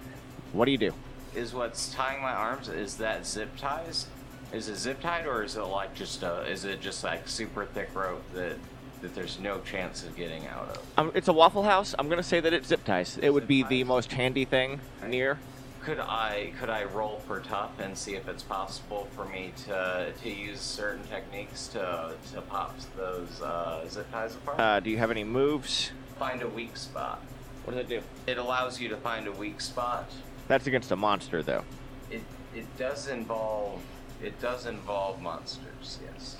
What 0.54 0.66
do 0.66 0.72
you 0.72 0.78
do? 0.78 0.94
Is 1.36 1.54
what's 1.54 1.94
tying 1.94 2.22
my 2.22 2.32
arms, 2.32 2.70
is 2.70 2.96
that 2.98 3.26
zip 3.26 3.56
ties? 3.58 4.08
Is 4.54 4.70
it 4.70 4.78
zip 4.78 5.02
tied 5.02 5.28
or 5.28 5.44
is 5.44 5.58
it 5.58 5.62
like 5.64 5.94
just 5.94 6.24
a, 6.24 6.42
is 6.50 6.64
it 6.66 6.80
just 6.82 7.04
like 7.04 7.28
super 7.28 7.66
thick 7.66 7.90
rope 7.94 8.24
that 8.34 8.58
that 9.02 9.14
there's 9.14 9.40
no 9.40 9.60
chance 9.60 10.04
of 10.06 10.16
getting 10.16 10.48
out 10.48 10.70
of? 10.70 10.82
Um, 10.98 11.12
it's 11.14 11.28
a 11.28 11.34
Waffle 11.34 11.64
House. 11.64 11.94
I'm 12.00 12.08
gonna 12.08 12.24
say 12.24 12.40
that 12.40 12.54
it's 12.54 12.68
zip 12.68 12.86
ties. 12.86 13.18
It 13.22 13.32
would 13.32 13.48
be 13.48 13.64
the 13.64 13.84
most 13.84 14.14
handy 14.14 14.46
thing 14.46 14.80
near. 15.06 15.40
Could 15.84 16.00
I 16.00 16.54
could 16.60 16.70
I 16.70 16.86
roll 16.86 17.22
for 17.28 17.42
tough 17.42 17.80
and 17.80 17.98
see 17.98 18.16
if 18.16 18.28
it's 18.28 18.44
possible 18.44 19.08
for 19.16 19.26
me 19.26 19.52
to 19.66 20.14
to 20.24 20.30
use 20.30 20.62
certain 20.62 21.06
techniques 21.08 21.68
to 21.70 22.14
to 22.34 22.42
pop 22.42 22.76
those 22.96 23.42
uh, 23.42 23.86
zip 23.90 24.10
ties 24.12 24.36
apart? 24.36 24.60
Uh, 24.60 24.80
do 24.80 24.90
you 24.90 24.98
have 24.98 25.12
any 25.12 25.24
moves? 25.24 25.92
find 26.18 26.42
a 26.42 26.48
weak 26.48 26.78
spot. 26.78 27.22
What 27.66 27.76
does 27.76 27.86
it 27.86 27.90
do? 27.90 28.02
It 28.26 28.38
allows 28.38 28.80
you 28.80 28.90
to 28.90 28.98
find 28.98 29.28
a 29.28 29.32
weak 29.32 29.60
spot. 29.60 30.10
That's 30.48 30.68
against 30.68 30.92
a 30.92 30.96
monster, 30.96 31.42
though. 31.42 31.64
It 32.12 32.22
it 32.56 32.78
does 32.78 33.08
involve 33.08 33.82
it 34.22 34.40
does 34.42 34.66
involve 34.66 35.22
monsters. 35.22 36.00
Yes. 36.04 36.38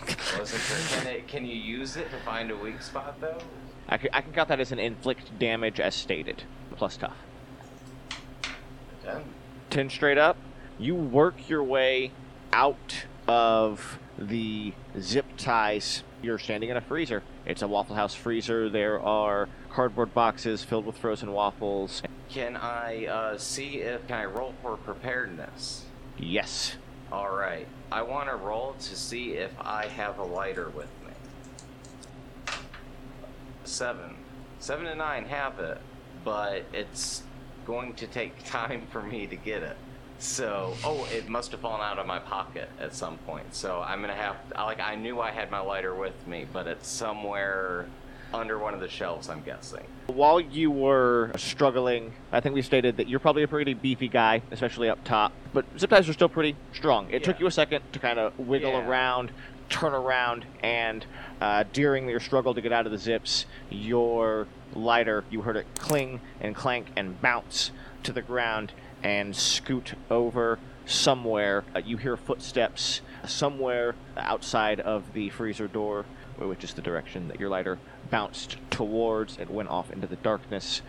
Can 0.94 1.08
it 1.08 1.28
can 1.28 1.46
you 1.46 1.56
use 1.56 1.98
it 1.98 2.10
to 2.12 2.18
find 2.20 2.52
a 2.52 2.56
weak 2.56 2.82
spot 2.82 3.20
though? 3.20 3.38
I 3.88 3.98
can, 3.98 4.10
I 4.14 4.22
can 4.22 4.34
count 4.34 4.50
that 4.50 4.60
as 4.60 4.72
an 4.72 4.80
inflict 4.80 5.38
damage 5.38 5.80
as 5.80 5.94
stated, 5.94 6.44
plus 6.76 6.98
tough. 6.98 7.18
Ten. 9.04 9.22
10 9.70 9.90
straight 9.90 10.18
up. 10.18 10.38
You 10.80 10.96
work 10.96 11.48
your 11.48 11.64
way 11.64 12.12
out 12.52 13.06
of 13.28 14.00
the 14.18 14.74
zip 15.00 15.26
ties. 15.38 16.04
You're 16.24 16.40
standing 16.40 16.70
in 16.70 16.78
a 16.78 16.82
freezer. 16.82 17.22
It's 17.46 17.62
a 17.62 17.68
Waffle 17.68 17.96
House 17.96 18.16
freezer. 18.16 18.70
There 18.70 19.00
are 19.00 19.48
cardboard 19.76 20.14
boxes 20.14 20.64
filled 20.64 20.86
with 20.86 20.98
frozen 20.98 21.34
waffles. 21.34 22.02
Can 22.30 22.56
I 22.56 23.08
uh, 23.08 23.38
see 23.38 23.82
if 23.82 24.08
can 24.08 24.18
I 24.18 24.24
roll 24.24 24.54
for 24.62 24.78
preparedness? 24.78 25.84
Yes. 26.18 26.78
All 27.12 27.36
right. 27.36 27.68
I 27.92 28.02
want 28.02 28.30
to 28.30 28.38
roll 28.38 28.76
to 28.80 28.96
see 28.96 29.34
if 29.34 29.52
I 29.60 29.88
have 29.88 30.18
a 30.18 30.24
lighter 30.24 30.70
with 30.70 30.88
me. 31.06 32.54
Seven. 33.66 34.16
Seven 34.60 34.86
and 34.88 35.00
nine 35.00 35.26
have 35.26 35.60
it, 35.60 35.80
but 36.24 36.64
it's 36.72 37.24
going 37.66 37.96
to 37.96 38.08
take 38.08 38.46
time 38.46 38.88
for 38.92 39.02
me 39.04 39.28
to 39.28 39.36
get 39.36 39.62
it. 39.62 39.76
So, 40.20 40.74
oh, 40.86 41.06
it 41.12 41.28
must 41.28 41.52
have 41.52 41.60
fallen 41.60 41.82
out 41.82 42.00
of 42.00 42.08
my 42.08 42.20
pocket 42.20 42.70
at 42.80 42.96
some 42.96 43.18
point. 43.20 43.54
So 43.54 43.82
I'm 43.82 44.00
gonna 44.00 44.16
have, 44.16 44.38
like, 44.56 44.80
I 44.80 44.96
knew 44.96 45.20
I 45.20 45.32
had 45.32 45.52
my 45.52 45.60
lighter 45.60 45.94
with 45.94 46.26
me, 46.26 46.48
but 46.52 46.66
it's 46.66 46.88
somewhere 46.88 47.88
under 48.34 48.58
one 48.60 48.74
of 48.74 48.80
the 48.80 48.90
shelves. 48.90 49.30
I'm 49.30 49.42
guessing. 49.42 49.86
While 50.08 50.40
you 50.40 50.70
were 50.72 51.32
struggling, 51.38 52.14
I 52.32 52.40
think 52.40 52.56
we 52.56 52.62
stated 52.62 52.98
that 52.98 53.08
you're 53.08 53.20
probably 53.20 53.44
a 53.44 53.48
pretty 53.48 53.74
beefy 53.74 54.08
guy, 54.08 54.42
especially 54.52 54.90
up 54.90 55.04
top. 55.04 55.32
But 55.54 55.66
zip 55.80 55.90
ties 55.90 56.08
are 56.10 56.14
still 56.14 56.30
pretty 56.30 56.56
strong. 56.74 57.10
It 57.12 57.24
took 57.24 57.40
you 57.40 57.48
a 57.48 57.52
second 57.52 57.84
to 57.94 58.00
kind 58.00 58.20
of 58.20 58.38
wiggle 58.38 58.72
Yeah. 58.72 58.88
around, 58.88 59.32
turn 59.70 59.94
around, 59.94 60.46
and 60.62 61.06
uh, 61.42 61.64
during 61.74 62.08
your 62.10 62.20
struggle 62.20 62.54
to 62.54 62.62
get 62.62 62.72
out 62.72 62.86
of 62.86 62.92
the 62.92 62.98
zips, 62.98 63.46
your 63.70 64.48
lighter, 64.74 65.24
you 65.30 65.42
heard 65.42 65.56
it 65.58 65.66
cling 65.80 66.20
and 66.42 66.56
clank 66.56 66.88
and 66.96 67.20
bounce 67.22 67.72
to 68.04 68.12
the 68.12 68.22
ground 68.22 68.74
and 69.02 69.36
scoot 69.36 69.94
over 70.12 70.60
somewhere. 70.86 71.64
Uh, 71.76 71.80
you 71.80 71.98
hear 71.98 72.16
footsteps 72.16 73.02
somewhere 73.26 73.96
outside 74.18 74.80
of 74.80 75.14
the 75.14 75.30
freezer 75.30 75.68
door, 75.68 76.06
which 76.38 76.64
is 76.64 76.74
the 76.74 76.82
direction 76.82 77.28
that 77.28 77.40
your 77.40 77.50
lighter 77.50 77.80
bounced 78.10 78.58
towards. 78.70 79.38
It 79.38 79.50
went 79.50 79.70
off 79.70 79.92
into 79.92 80.08
the 80.08 80.16
darkness. 80.18 80.82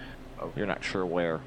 You're 0.54 0.66
not 0.66 0.84
sure 0.84 1.04
where. 1.06 1.40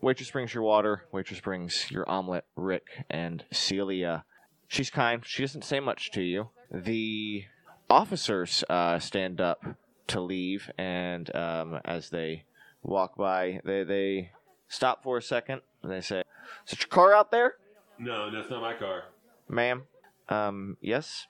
Waitress 0.00 0.30
brings 0.30 0.54
your 0.54 0.62
water. 0.62 1.04
Waitress 1.10 1.40
brings 1.40 1.90
your 1.90 2.08
omelet. 2.08 2.44
Rick 2.54 3.04
and 3.10 3.44
Celia. 3.50 4.24
She's 4.68 4.90
kind. 4.90 5.22
She 5.24 5.42
doesn't 5.42 5.64
say 5.64 5.80
much 5.80 6.10
to 6.12 6.22
you. 6.22 6.50
The 6.70 7.44
officers 7.88 8.62
uh, 8.68 8.98
stand 8.98 9.40
up 9.40 9.64
to 10.08 10.20
leave, 10.20 10.70
and 10.78 11.34
um, 11.34 11.80
as 11.84 12.10
they 12.10 12.44
walk 12.82 13.16
by, 13.16 13.60
they 13.64 13.84
they 13.84 14.30
stop 14.68 15.02
for 15.02 15.18
a 15.18 15.22
second, 15.22 15.62
and 15.82 15.90
they 15.90 16.00
say, 16.00 16.22
"Is 16.66 16.74
it 16.74 16.80
your 16.80 16.88
car 16.88 17.14
out 17.14 17.30
there, 17.30 17.54
No, 17.98 18.30
that's 18.30 18.50
not 18.50 18.60
my 18.60 18.74
car. 18.74 19.04
ma'am?" 19.48 19.84
Um, 20.28 20.76
yes. 20.80 21.26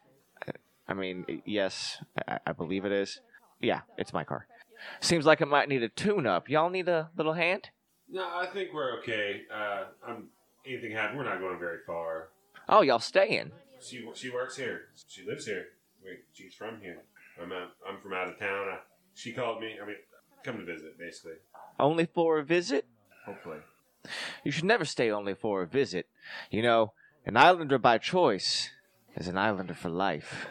I 0.88 0.95
mean, 0.95 1.43
yes, 1.45 1.99
I, 2.28 2.38
I 2.47 2.52
believe 2.52 2.85
it 2.85 2.93
is. 2.93 3.21
Yeah, 3.61 3.81
it's 3.99 4.12
my 4.12 4.25
car. 4.25 4.47
Seems 5.00 5.26
like 5.26 5.40
it 5.40 5.49
might 5.49 5.69
need 5.69 5.83
a 5.83 5.88
tune-up. 5.88 6.49
Y'all 6.49 6.71
need 6.71 6.88
a 6.88 7.11
little 7.16 7.33
hand? 7.33 7.71
No, 8.11 8.23
I 8.23 8.47
think 8.52 8.73
we're 8.73 8.99
okay. 9.00 9.43
Uh, 9.52 9.85
I'm. 10.07 10.28
Anything 10.66 10.93
happen? 10.93 11.16
We're 11.16 11.25
not 11.25 11.40
going 11.40 11.59
very 11.59 11.78
far. 11.87 12.28
Oh, 12.69 12.83
y'all 12.83 12.99
staying? 12.99 13.52
She 13.81 14.09
she 14.14 14.31
works 14.31 14.57
here. 14.57 14.88
She 15.09 15.25
lives 15.25 15.47
here. 15.47 15.66
Wait, 16.05 16.25
she's 16.33 16.55
from 16.55 16.81
here. 16.81 17.02
I'm 17.40 17.52
out, 17.52 17.71
I'm 17.88 18.00
from 18.00 18.12
out 18.12 18.28
of 18.28 18.38
town. 18.38 18.69
I, 18.69 18.78
she 19.14 19.33
called 19.33 19.61
me. 19.61 19.76
I 19.81 19.87
mean, 19.87 19.97
come 20.43 20.59
to 20.59 20.64
visit, 20.64 20.99
basically. 20.99 21.38
Only 21.78 22.07
for 22.07 22.38
a 22.38 22.45
visit? 22.45 22.87
Hopefully. 23.25 23.59
You 24.45 24.50
should 24.52 24.64
never 24.64 24.85
stay 24.85 25.11
only 25.11 25.35
for 25.35 25.62
a 25.62 25.66
visit. 25.66 26.07
You 26.50 26.62
know, 26.62 26.93
an 27.25 27.37
islander 27.37 27.78
by 27.78 27.99
choice 27.99 28.71
is 29.16 29.28
an 29.28 29.38
islander 29.38 29.75
for 29.75 29.88
life. 29.88 30.47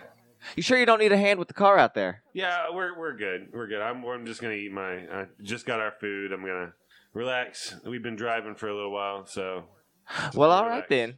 You 0.55 0.63
sure 0.63 0.77
you 0.77 0.85
don't 0.85 0.99
need 0.99 1.11
a 1.11 1.17
hand 1.17 1.39
with 1.39 1.47
the 1.47 1.53
car 1.53 1.77
out 1.77 1.93
there? 1.93 2.21
Yeah, 2.33 2.65
we're 2.73 2.97
we're 2.97 3.15
good. 3.15 3.49
We're 3.53 3.67
good. 3.67 3.81
I'm 3.81 4.03
I'm 4.05 4.25
just 4.25 4.41
gonna 4.41 4.53
eat 4.53 4.71
my. 4.71 4.93
I 4.93 5.25
just 5.41 5.65
got 5.65 5.79
our 5.79 5.93
food. 5.99 6.31
I'm 6.31 6.41
gonna 6.41 6.73
relax. 7.13 7.75
We've 7.85 8.03
been 8.03 8.15
driving 8.15 8.55
for 8.55 8.67
a 8.67 8.75
little 8.75 8.91
while, 8.91 9.25
so. 9.25 9.65
Well, 10.33 10.51
all 10.51 10.67
right 10.67 10.87
then. 10.87 11.15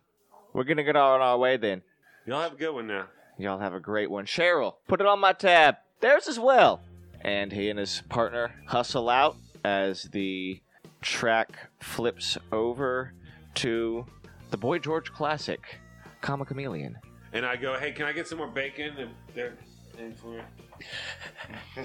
We're 0.54 0.64
gonna 0.64 0.84
get 0.84 0.96
on 0.96 1.22
our 1.22 1.38
way 1.38 1.58
then. 1.58 1.82
Y'all 2.26 2.42
have 2.42 2.54
a 2.54 2.58
good 2.58 2.74
one 2.74 2.88
now. 2.88 3.08
Y'all 3.38 3.60
have 3.60 3.74
a 3.74 3.80
great 3.80 4.10
one. 4.10 4.26
Cheryl, 4.26 4.76
put 4.88 5.02
it 5.02 5.08
on 5.08 5.20
my 5.20 5.34
tab. 5.34 5.76
There's 6.00 6.28
as 6.28 6.40
well. 6.40 6.82
And 7.22 7.52
he 7.52 7.70
and 7.70 7.78
his 7.78 8.02
partner 8.10 8.52
hustle 8.68 9.10
out 9.10 9.36
as 9.64 10.04
the 10.04 10.62
track 11.02 11.70
flips 11.80 12.38
over 12.52 13.14
to 13.56 14.06
the 14.50 14.58
Boy 14.58 14.80
George 14.80 15.12
classic, 15.12 15.80
Karma 16.22 16.46
Chameleon. 16.46 16.98
And 17.38 17.46
I 17.46 17.56
go, 17.56 17.78
hey, 17.78 17.92
can 17.92 18.06
I 18.08 18.14
get 18.14 18.28
some 18.28 18.40
more 18.40 18.48
bacon? 18.48 18.98
And 18.98 19.12
they're 19.36 19.54
in 20.00 20.16
for 20.16 20.42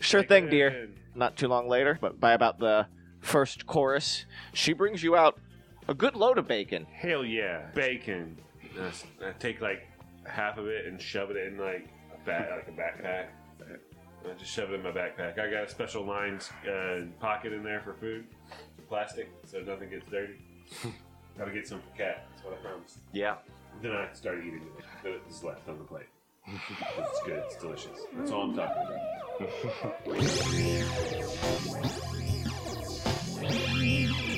Sure 0.00 0.22
thing, 0.22 0.48
dear. 0.48 0.88
Not 1.14 1.36
too 1.36 1.48
long 1.48 1.68
later, 1.68 1.98
but 2.00 2.18
by 2.18 2.32
about 2.32 2.58
the 2.58 2.86
first 3.20 3.66
chorus, 3.66 4.24
she 4.54 4.72
brings 4.72 5.02
you 5.02 5.14
out 5.16 5.38
a 5.86 5.92
good 5.92 6.16
load 6.16 6.38
of 6.38 6.48
bacon. 6.48 6.86
Hell 6.90 7.26
yeah, 7.26 7.66
bacon. 7.74 8.38
I 8.80 8.86
s- 8.86 9.04
I 9.22 9.32
take 9.32 9.60
like 9.60 9.86
half 10.24 10.56
of 10.56 10.66
it 10.66 10.86
and 10.86 10.98
shove 11.00 11.30
it 11.30 11.36
in 11.36 11.58
like 11.58 11.88
a 12.14 12.24
back, 12.24 12.48
like 12.50 12.68
a 12.68 12.72
backpack. 12.72 13.26
I 14.24 14.32
just 14.38 14.50
shove 14.50 14.70
it 14.70 14.74
in 14.76 14.82
my 14.82 14.92
backpack. 14.92 15.38
I 15.38 15.50
got 15.50 15.64
a 15.64 15.68
special 15.68 16.06
lined 16.06 16.48
uh, 16.66 17.00
pocket 17.20 17.52
in 17.52 17.62
there 17.62 17.80
for 17.82 17.92
food, 17.92 18.24
plastic, 18.88 19.30
so 19.44 19.58
nothing 19.60 19.90
gets 19.90 20.06
dirty. 20.10 20.38
Gotta 21.38 21.50
get 21.50 21.66
some 21.66 21.80
for 21.80 21.96
cat. 21.96 22.26
That's 22.30 22.44
what 22.44 22.52
I 22.54 22.56
promised. 22.56 22.98
Yeah. 23.12 23.36
Then 23.80 23.92
I 23.92 24.12
started 24.12 24.44
eating 24.44 24.60
it. 24.62 24.84
Then 25.02 25.14
it's 25.26 25.42
left 25.42 25.66
on 25.68 25.78
the 25.78 25.84
plate. 25.84 26.06
it's 26.46 27.22
good. 27.24 27.42
It's 27.46 27.56
delicious. 27.56 27.98
That's 28.16 28.30
all 28.30 28.42
I'm 28.42 28.54
talking 28.54 28.82
about. 29.38 29.48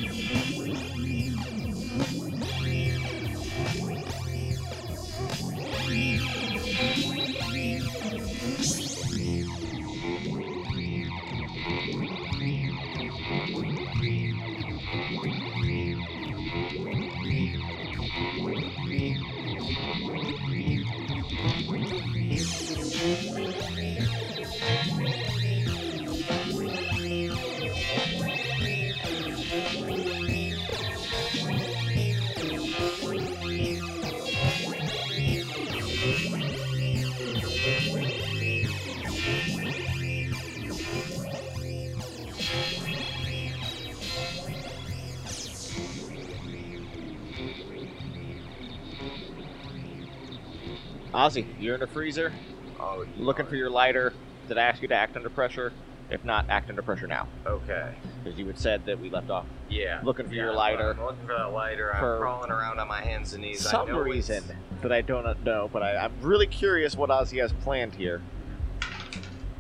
Ozzy, 51.25 51.47
you're 51.59 51.75
in 51.77 51.83
a 51.83 51.87
freezer, 51.87 52.33
Oh, 52.79 53.07
looking 53.17 53.47
for 53.47 53.57
your 53.57 53.71
lighter. 53.71 54.13
Did 54.47 54.59
I 54.59 54.63
ask 54.65 54.83
you 54.83 54.89
to 54.89 54.95
act 54.95 55.17
under 55.17 55.31
pressure? 55.31 55.73
If 56.11 56.23
not, 56.23 56.51
act 56.51 56.69
under 56.69 56.83
pressure 56.83 57.07
now. 57.07 57.29
Okay. 57.47 57.95
Because 58.23 58.39
you 58.39 58.47
had 58.47 58.59
said 58.59 58.85
that 58.85 59.01
we 59.01 59.09
left 59.09 59.31
off. 59.31 59.47
Yeah. 59.71 60.01
Looking 60.03 60.29
for 60.29 60.35
Yeah, 60.35 60.43
your 60.43 60.53
lighter. 60.53 60.91
I'm 60.91 61.03
looking 61.03 61.27
for 61.27 61.33
that 61.33 61.51
lighter. 61.53 61.95
I'm 61.95 62.01
For 62.01 62.19
crawling 62.19 62.51
around 62.51 62.79
on 62.79 62.89
my 62.89 63.01
hands 63.01 63.33
and 63.33 63.43
knees. 63.43 63.67
I 63.67 63.71
some 63.71 63.89
know 63.89 64.01
it's- 64.03 64.15
reason 64.15 64.45
that 64.83 64.93
I 64.93 65.01
don't 65.01 65.43
know, 65.45 65.71
but 65.73 65.83
I, 65.83 65.97
I'm 65.97 66.13
really 66.21 66.47
curious 66.47 66.95
what 66.95 67.09
Ozzy 67.09 67.41
has 67.41 67.55
planned 67.55 67.95
here 67.95 68.21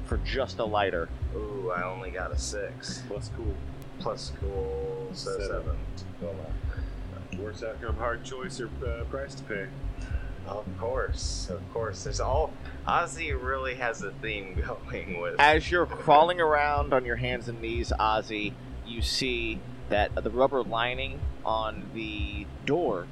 for 0.04 0.18
just 0.18 0.58
a 0.58 0.64
lighter. 0.66 1.08
Ooh, 1.34 1.72
I 1.74 1.82
only 1.84 2.10
got 2.10 2.30
a 2.30 2.38
six. 2.38 3.02
Plus 3.08 3.30
cool. 3.34 3.54
Plus 4.00 4.32
cool, 4.38 5.08
so 5.14 5.30
Seven. 5.38 5.76
seven. 6.20 7.42
Worst 7.42 7.64
outcome, 7.64 7.96
hard 7.96 8.22
choice, 8.22 8.60
or 8.60 8.68
uh, 8.86 9.04
price 9.04 9.34
to 9.36 9.42
pay. 9.44 9.66
Of 10.46 10.64
course, 10.78 11.48
of 11.50 11.60
course. 11.72 12.04
There's 12.04 12.20
all. 12.20 12.52
Ozzy 12.86 13.32
really 13.40 13.74
has 13.76 14.02
a 14.02 14.10
theme 14.12 14.54
going 14.90 15.20
with. 15.20 15.36
As 15.40 15.70
you're 15.70 15.86
crawling 15.86 16.40
around 16.40 16.92
on 16.92 17.04
your 17.04 17.16
hands 17.16 17.48
and 17.48 17.60
knees, 17.60 17.92
Ozzy, 17.98 18.52
you 18.86 19.00
see 19.02 19.58
that 19.88 20.14
the 20.22 20.30
rubber 20.30 20.62
lining 20.62 21.20
on 21.44 21.90
the 21.94 22.46
door 22.66 23.06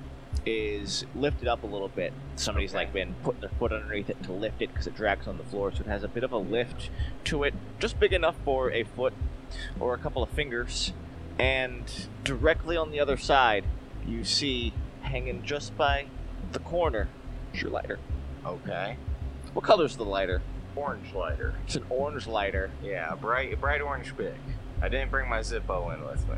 is 0.45 1.05
lifted 1.15 1.47
up 1.49 1.63
a 1.63 1.67
little 1.67 1.89
bit. 1.89 2.13
Somebody's 2.37 2.71
Okay. 2.75 2.79
like 2.85 2.93
been 2.93 3.15
putting 3.23 3.41
their 3.43 3.51
foot 3.59 3.73
underneath 3.73 4.11
it 4.11 4.23
to 4.25 4.33
lift 4.33 4.61
it 4.61 4.71
because 4.71 4.87
it 4.87 4.95
drags 4.97 5.29
on 5.29 5.39
the 5.39 5.45
floor, 5.45 5.71
so 5.73 5.81
it 5.81 5.87
has 5.87 6.03
a 6.03 6.09
bit 6.09 6.25
of 6.25 6.33
a 6.33 6.37
lift 6.39 6.91
to 7.25 7.45
it, 7.45 7.55
just 7.79 8.01
big 8.01 8.13
enough 8.13 8.35
for 8.45 8.71
a 8.73 8.83
foot 8.85 9.13
or 9.79 9.95
a 9.95 9.99
couple 9.99 10.23
of 10.23 10.29
fingers. 10.31 10.93
And 11.39 11.85
directly 12.25 12.77
on 12.77 12.91
the 12.91 13.01
other 13.01 13.17
side, 13.17 13.65
you 14.07 14.25
see 14.25 14.73
hanging 15.03 15.43
just 15.43 15.77
by 15.77 16.07
the 16.53 16.59
corner 16.59 17.09
your 17.61 17.71
lighter. 17.71 17.99
Okay. 18.47 18.97
What 19.53 19.65
color's 19.65 19.97
the 19.97 20.05
lighter? 20.05 20.41
Orange 20.75 21.13
lighter. 21.13 21.55
It's 21.67 21.77
an 21.77 21.85
orange 21.91 22.27
lighter. 22.27 22.71
Yeah, 22.83 23.15
bright, 23.15 23.61
bright 23.61 23.83
orange 23.83 24.17
big. 24.17 24.35
I 24.81 24.89
didn't 24.89 25.11
bring 25.11 25.29
my 25.29 25.41
Zippo 25.41 25.95
in 25.95 26.05
with 26.05 26.27
me. 26.29 26.37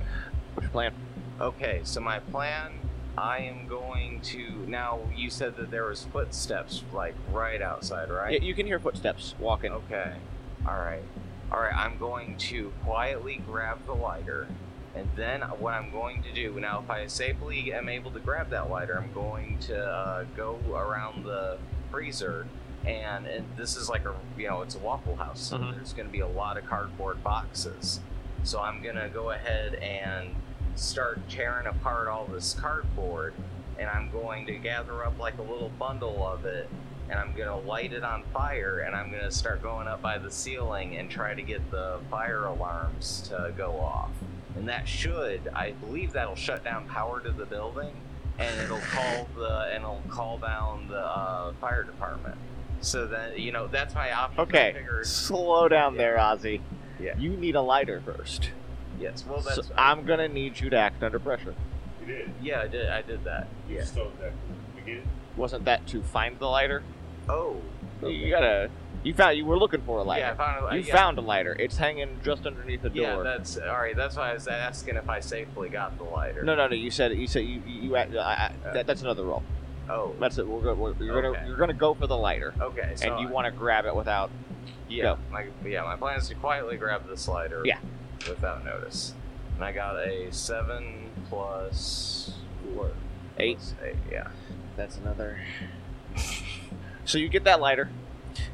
What's 0.55 0.65
your 0.65 0.71
plan? 0.71 0.93
Okay, 1.41 1.81
so 1.85 2.01
my 2.01 2.19
plan, 2.19 2.73
I 3.17 3.39
am 3.39 3.67
going 3.69 4.21
to. 4.23 4.67
Now 4.67 5.01
you 5.15 5.31
said 5.31 5.57
that 5.57 5.71
there 5.71 5.85
was 5.85 6.05
footsteps 6.13 6.83
like 6.93 7.15
right 7.33 7.63
outside, 7.63 8.11
right? 8.11 8.33
Yeah, 8.33 8.47
you 8.47 8.55
can 8.55 8.67
hear 8.67 8.81
footsteps 8.81 9.35
walking. 9.39 9.73
Okay. 9.73 10.13
All 10.67 10.79
right. 10.79 11.03
All 11.53 11.61
right. 11.61 11.75
I'm 11.75 11.97
going 11.99 12.37
to 12.39 12.73
quietly 12.85 13.41
grab 13.47 13.85
the 13.87 13.95
lighter, 13.95 14.49
and 14.95 15.09
then 15.17 15.41
what 15.59 15.75
I'm 15.75 15.91
going 15.91 16.23
to 16.23 16.33
do 16.33 16.59
now, 16.61 16.81
if 16.85 16.91
I 16.91 17.07
safely 17.07 17.73
am 17.73 17.89
able 17.89 18.11
to 18.13 18.21
grab 18.21 18.51
that 18.51 18.71
lighter, 18.71 18.99
I'm 18.99 19.13
going 19.13 19.59
to 19.63 19.79
uh, 19.85 20.25
go 20.37 20.59
around 20.73 21.25
the 21.25 21.59
freezer, 21.91 22.47
and, 22.87 23.27
and 23.27 23.45
this 23.57 23.77
is 23.77 23.89
like 23.89 24.05
a 24.05 24.15
you 24.39 24.49
know 24.49 24.63
it's 24.63 24.75
a 24.75 24.79
Waffle 24.79 25.17
House, 25.17 25.41
so 25.41 25.59
Mhm. 25.59 25.75
there's 25.75 25.93
going 25.93 26.07
to 26.07 26.13
be 26.13 26.21
a 26.21 26.29
lot 26.29 26.57
of 26.57 26.67
cardboard 26.67 27.23
boxes. 27.25 28.01
So 28.45 28.61
I'm 28.61 28.83
gonna 28.83 29.09
go 29.09 29.31
ahead 29.31 29.75
and 29.77 30.35
start 30.75 31.19
tearing 31.31 31.67
apart 31.67 32.09
all 32.09 32.27
this 32.27 32.53
cardboard, 32.61 33.33
and 33.79 33.89
I'm 33.89 34.11
going 34.11 34.45
to 34.47 34.53
gather 34.59 35.03
up 35.05 35.19
like 35.19 35.39
a 35.39 35.43
little 35.43 35.71
bundle 35.79 36.27
of 36.27 36.45
it 36.45 36.69
and 37.09 37.19
I'm 37.19 37.35
gonna 37.37 37.59
light 37.59 37.93
it 37.93 38.03
on 38.03 38.23
fire, 38.33 38.81
and 38.81 38.95
I'm 38.97 39.11
gonna 39.11 39.31
start 39.31 39.63
going 39.63 39.87
up 39.89 40.01
by 40.03 40.17
the 40.19 40.31
ceiling 40.31 40.97
and 40.97 41.11
try 41.11 41.35
to 41.35 41.43
get 41.43 41.71
the 41.71 41.99
fire 42.11 42.45
alarms 42.47 43.29
to 43.29 43.53
go 43.57 43.73
off. 43.79 44.11
And 44.57 44.69
that 44.69 44.87
should, 44.87 45.51
I 45.55 45.73
believe, 45.73 46.13
that'll 46.13 46.37
shut 46.37 46.63
down 46.65 46.87
power 46.89 47.21
to 47.21 47.31
the 47.31 47.45
building, 47.47 47.93
and 48.39 48.61
it'll 48.61 48.79
call 48.79 49.29
the 49.37 49.71
and 49.73 49.83
it'll 49.83 50.03
call 50.09 50.39
down 50.39 50.87
the 50.89 51.01
uh, 51.05 51.53
fire 51.61 51.83
department. 51.83 52.37
So 52.81 53.07
then, 53.07 53.37
you 53.37 53.51
know, 53.51 53.67
that's 53.67 53.95
my 53.95 54.13
option. 54.13 54.41
Okay, 54.41 54.77
slow 55.03 55.69
down 55.69 55.97
there, 55.97 56.17
Ozzy. 56.19 56.61
Yeah. 57.01 57.17
You 57.19 57.31
need 57.31 57.57
a 57.57 57.61
lighter 57.61 58.01
first. 58.05 58.51
yes. 59.01 59.25
Well, 59.27 59.41
So 59.43 59.63
that's. 59.63 59.71
I'm 59.77 60.05
gonna 60.05 60.29
need 60.29 60.61
you 60.61 60.71
to 60.71 60.77
act 60.77 61.03
under 61.03 61.19
pressure. 61.19 61.55
You 62.01 62.07
did. 62.07 62.31
yeah, 62.43 62.61
I 62.61 62.69
did. 62.69 62.89
I 62.89 63.03
did 63.03 63.25
that. 63.25 63.49
You 63.69 63.77
Yeah. 63.79 63.85
stole 63.85 64.13
that. 64.21 64.33
Again? 64.81 65.03
Wasn't 65.37 65.65
that 65.65 65.87
to 65.89 66.03
find 66.03 66.39
the 66.39 66.47
lighter? 66.47 66.83
Oh. 67.29 67.57
You 68.09 68.31
gotta. 68.31 68.71
You 69.03 69.13
found. 69.13 69.37
You 69.37 69.45
were 69.45 69.59
looking 69.59 69.83
for 69.83 69.99
a 69.99 70.03
lighter. 70.03 70.21
Yeah, 70.21 70.33
I 70.33 70.35
found. 70.35 70.75
it. 70.75 70.77
you 70.79 70.89
yeah. 70.89 70.97
found 70.97 71.19
a 71.19 71.21
lighter. 71.21 71.55
It's 71.59 71.77
hanging 71.77 72.19
just 72.25 72.47
underneath 72.47 72.83
the 72.83 72.91
Yeah, 72.91 73.15
door. 73.15 73.25
Yeah, 73.25 73.37
that's 73.37 73.59
all 73.59 73.77
right. 73.77 73.95
That's 73.95 74.17
why 74.17 74.31
I 74.31 74.35
was 74.35 74.49
asking 74.49 74.97
if 74.97 75.09
I 75.09 75.21
safely 75.21 75.69
got 75.69 75.99
the 75.99 76.05
lighter. 76.05 76.43
no, 76.43 76.55
no, 76.55 76.67
no. 76.69 76.75
You 76.75 76.91
said. 76.91 77.17
You 77.17 77.27
said. 77.27 77.45
You. 77.45 77.63
You. 77.67 77.97
I, 77.97 78.03
I, 78.03 78.53
uh, 78.65 78.73
that, 78.73 78.87
that's 78.87 79.03
another 79.03 79.25
roll. 79.25 79.43
Oh. 79.89 80.15
That's 80.19 80.39
it. 80.39 80.47
We're 80.47 80.61
gonna. 80.61 80.75
We're, 80.75 80.95
you're 80.95 81.23
gonna. 81.23 81.47
You're 81.47 81.57
gonna 81.57 81.75
go 81.75 81.95
for 81.95 82.07
the 82.07 82.17
lighter, 82.17 82.55
Okay. 82.61 82.93
So 82.97 83.13
and 83.13 83.21
you 83.21 83.29
want 83.29 83.47
to 83.47 83.51
grab 83.51 83.85
it 83.85 83.95
without. 83.95 84.31
Yeah, 84.89 85.17
my 85.31 85.47
yeah, 85.65 85.83
my 85.83 85.97
plan 85.97 86.19
is 86.19 86.29
to 86.29 86.35
quietly 86.35 86.77
grab 86.77 87.07
the 87.09 87.17
slider. 87.17 87.63
Yeah. 87.65 87.79
Without 88.29 88.65
notice, 88.65 89.15
and 89.57 89.65
I 89.65 89.73
got 89.73 89.97
a 89.97 90.33
seven 90.33 91.11
plus 91.29 92.33
four. 92.75 92.93
Eight. 93.39 93.59
plus 93.59 93.75
eight. 93.85 93.97
Yeah. 94.11 94.29
That's 94.77 94.97
another. 94.99 95.39
So 97.05 97.19
you 97.19 97.29
get 97.29 97.45
that 97.45 97.61
lighter, 97.61 97.91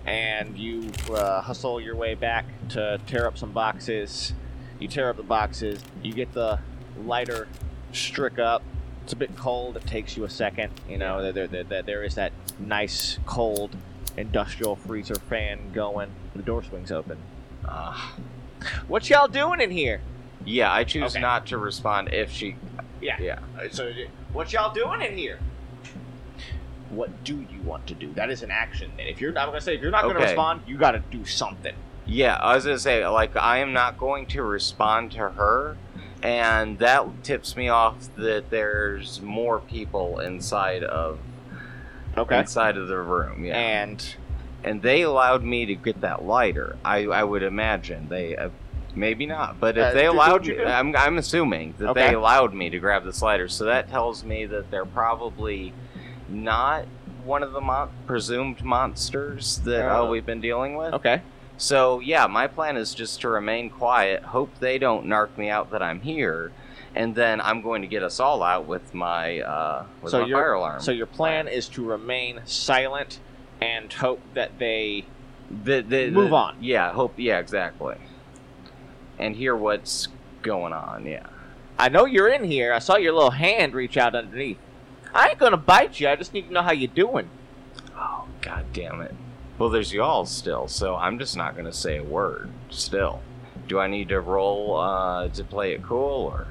and 0.07 0.59
you 0.59 0.91
uh, 1.13 1.41
hustle 1.41 1.81
your 1.81 1.97
way 1.97 2.15
back 2.15 2.45
to 2.71 3.01
tear 3.07 3.27
up 3.27 3.39
some 3.39 3.53
boxes. 3.53 4.33
You 4.79 4.89
tear 4.89 5.11
up 5.11 5.17
the 5.17 5.23
boxes. 5.23 5.81
You 6.03 6.13
get 6.13 6.33
the 6.33 6.59
lighter 7.05 7.49
strick 7.93 8.39
up. 8.39 8.63
It's 9.05 9.13
a 9.13 9.17
bit 9.17 9.37
cold. 9.37 9.77
It 9.77 9.87
takes 9.87 10.17
you 10.17 10.25
a 10.25 10.31
second. 10.31 10.73
You 10.89 10.99
know, 10.99 11.33
there, 11.33 11.47
there, 11.47 11.65
there, 11.65 11.83
there 11.83 12.05
is 12.05 12.15
that 12.17 12.33
nice 12.59 13.19
cold 13.27 13.77
industrial 14.17 14.77
freezer 14.77 15.15
fan 15.15 15.73
going. 15.73 16.11
The 16.35 16.43
door 16.43 16.63
swings 16.63 16.91
open. 16.93 17.19
Uh, 17.67 17.97
What 18.89 19.09
y'all 19.09 19.29
doing 19.29 19.61
in 19.61 19.71
here? 19.71 20.01
yeah, 20.45 20.73
I 20.73 20.85
choose 20.85 21.13
Okay. 21.15 21.21
not 21.21 21.47
to 21.49 21.59
respond 21.59 22.13
if 22.13 22.31
she. 22.31 22.57
Yeah. 23.01 23.17
Yeah. 23.21 23.39
So, 23.71 23.91
what 24.33 24.53
y'all 24.53 24.73
doing 24.75 25.01
in 25.03 25.17
here? 25.17 25.39
What 26.90 27.24
do 27.24 27.35
you 27.35 27.62
want 27.64 27.87
to 27.88 27.94
do? 27.94 28.12
That 28.14 28.31
is 28.31 28.42
an 28.42 28.50
action. 28.50 28.90
And 28.98 29.09
if 29.09 29.20
you're, 29.20 29.31
I'm 29.38 29.48
gonna 29.48 29.61
say, 29.61 29.74
if 29.76 29.81
you're 29.81 29.90
not 29.90 30.03
gonna 30.03 30.14
Okay. 30.16 30.24
respond, 30.24 30.62
you 30.66 30.76
got 30.76 30.92
to 30.92 30.98
do 31.11 31.24
something. 31.24 31.74
Yeah, 32.07 32.35
I 32.35 32.55
was 32.57 32.64
gonna 32.64 32.79
say, 32.79 33.07
like, 33.07 33.37
I 33.37 33.59
am 33.59 33.72
not 33.72 33.96
going 33.98 34.26
to 34.26 34.42
respond 34.42 35.12
to 35.12 35.29
her, 35.31 35.76
and 36.22 36.79
that 36.81 37.05
tips 37.22 37.57
me 37.57 37.68
off 37.68 37.96
that 38.16 38.50
there's 38.50 39.20
more 39.22 39.61
people 39.61 40.18
inside 40.20 40.83
of 40.83 41.18
Okay. 42.18 42.40
inside 42.40 42.76
of 42.76 42.88
the 42.88 42.98
room. 42.98 43.44
Yeah, 43.44 43.57
And 43.57 44.16
and 44.64 44.83
they 44.83 45.03
allowed 45.03 45.42
me 45.44 45.64
to 45.66 45.74
get 45.74 46.00
that 46.00 46.24
lighter. 46.24 46.76
I 46.85 47.05
I 47.07 47.22
would 47.24 47.42
imagine 47.42 48.09
they. 48.09 48.37
Uh, 48.37 48.50
Maybe 48.92 49.24
not, 49.24 49.61
but 49.61 49.79
if 49.79 49.85
Uh, 49.87 49.92
they 49.92 50.03
do- 50.03 50.11
allowed 50.11 50.44
you 50.44 50.55
me, 50.57 50.64
do. 50.64 50.66
I'm, 50.66 50.96
I'm 50.96 51.16
assuming 51.16 51.74
that 51.79 51.90
Okay. 51.90 52.09
they 52.09 52.14
allowed 52.14 52.53
me 52.55 52.70
to 52.70 52.81
grab 52.81 53.05
the 53.05 53.12
slider. 53.12 53.46
So 53.46 53.66
that 53.66 53.88
tells 53.88 54.24
me 54.24 54.46
that 54.46 54.68
they're 54.72 54.85
probably 54.85 55.72
not 56.31 56.85
one 57.25 57.43
of 57.43 57.53
the 57.53 57.61
mon- 57.61 57.90
presumed 58.07 58.62
monsters 58.64 59.59
that 59.64 59.87
uh, 59.90 60.01
Oh. 60.03 60.11
we've 60.11 60.25
been 60.27 60.40
dealing 60.40 60.77
with. 60.77 60.95
okay. 60.95 61.21
So 61.59 62.01
yeah, 62.01 62.27
my 62.27 62.47
plan 62.47 62.79
is 62.79 62.95
just 62.95 63.21
to 63.21 63.29
remain 63.29 63.69
quiet, 63.69 64.23
hope 64.23 64.51
they 64.61 64.79
don't 64.79 65.05
narc 65.07 65.37
me 65.37 65.51
out 65.51 65.71
that 65.73 65.83
I'm 65.83 66.01
here, 66.01 66.53
and 66.95 67.14
then 67.14 67.38
I'm 67.43 67.61
going 67.61 67.83
to 67.83 67.88
get 67.88 68.03
us 68.03 68.19
all 68.19 68.43
out 68.43 68.64
with 68.66 68.95
my 68.95 69.40
uh, 69.40 69.85
with 70.01 70.11
So 70.12 70.23
my 70.23 70.27
your- 70.27 70.38
fire 70.38 70.53
alarm. 70.55 70.81
So 70.81 70.90
your 70.93 71.07
plan 71.07 71.49
is 71.49 71.69
to 71.71 71.85
remain 71.85 72.40
silent 72.47 73.21
and 73.61 73.93
hope 73.93 74.23
that 74.33 74.59
they 74.59 75.05
the, 75.51 75.83
the, 75.83 76.11
Move 76.11 76.31
the- 76.31 76.37
on. 76.37 76.57
Yeah, 76.62 76.93
hope. 76.93 77.12
Yeah, 77.19 77.38
exactly. 77.38 77.97
And 79.19 79.37
hear 79.37 79.55
what's 79.55 80.09
going 80.40 80.73
on. 80.73 81.05
Yeah. 81.05 81.27
I 81.79 81.90
know 81.90 82.07
you're 82.07 82.29
in 82.29 82.45
here. 82.45 82.73
I 82.73 82.79
saw 82.79 82.97
your 82.97 83.12
little 83.12 83.33
hand 83.33 83.75
reach 83.75 83.97
out 83.99 84.14
underneath. 84.14 84.57
I 85.14 85.29
ain't 85.29 85.38
gonna 85.38 85.57
bite 85.57 86.01
you. 86.01 86.09
I 86.09 86.16
just 86.16 86.33
need 86.33 86.49
to 86.49 86.53
know 86.53 86.62
how 86.62 86.73
you're 86.73 86.88
doing. 86.88 87.29
Oh 87.96 88.27
god 88.40 88.66
damn 88.73 89.01
it. 89.01 89.14
Well, 89.59 89.68
there's 89.68 89.92
y'all 89.92 90.25
still, 90.25 90.68
so 90.68 90.96
I'm 90.96 91.18
just 91.18 91.37
not 91.37 91.57
gonna 91.57 91.73
say 91.73 91.99
a 91.99 92.03
word. 92.05 92.51
Still. 92.70 93.20
Do 93.68 93.79
I 93.79 93.87
need 93.87 94.09
to 94.09 94.20
roll 94.20 94.77
uh, 94.77 95.29
to 95.29 95.44
play 95.44 95.73
it 95.73 95.83
cool 95.83 96.33
or? 96.35 96.46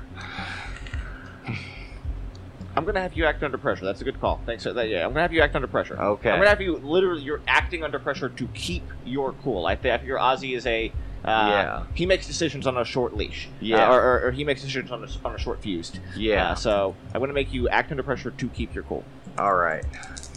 I'm 2.75 2.85
gonna 2.85 3.01
have 3.01 3.13
you 3.13 3.25
act 3.25 3.43
under 3.43 3.57
pressure. 3.57 3.83
That's 3.83 3.99
a 4.01 4.03
good 4.03 4.21
call. 4.21 4.39
Thanks. 4.45 4.63
For 4.63 4.73
that. 4.73 4.87
Yeah, 4.87 5.05
I'm 5.05 5.09
gonna 5.09 5.23
have 5.23 5.33
you 5.33 5.41
act 5.41 5.55
under 5.55 5.67
pressure. 5.67 5.99
Okay. 5.99 6.29
I'm 6.29 6.37
gonna 6.39 6.49
have 6.49 6.61
you 6.61 6.77
literally. 6.77 7.21
You're 7.21 7.41
acting 7.47 7.83
under 7.83 7.99
pressure 7.99 8.29
to 8.29 8.47
keep 8.53 8.83
your 9.05 9.33
cool. 9.43 9.65
I 9.65 9.75
think 9.75 10.03
your 10.03 10.19
Ozzy 10.19 10.55
is 10.55 10.65
a. 10.65 10.91
Uh, 11.25 11.47
Yeah. 11.49 11.83
He 11.95 12.05
makes 12.05 12.25
decisions 12.27 12.65
on 12.67 12.77
a 12.77 12.85
short 12.85 13.15
leash. 13.15 13.49
Yeah. 13.59 13.89
Uh, 13.89 13.93
or, 13.95 14.01
or, 14.01 14.21
or 14.27 14.31
he 14.31 14.43
makes 14.43 14.61
decisions 14.61 14.91
on 14.91 15.03
a, 15.03 15.07
on 15.27 15.35
a 15.35 15.37
short 15.37 15.61
fused. 15.61 15.99
Yeah. 16.15 16.51
Uh, 16.51 16.55
so 16.55 16.95
I'm 17.13 17.19
gonna 17.21 17.33
make 17.33 17.51
you 17.53 17.67
act 17.69 17.91
under 17.91 18.03
pressure 18.03 18.31
to 18.31 18.47
keep 18.49 18.73
your 18.73 18.83
cool. 18.85 19.03
All 19.37 19.55
right. 19.55 19.85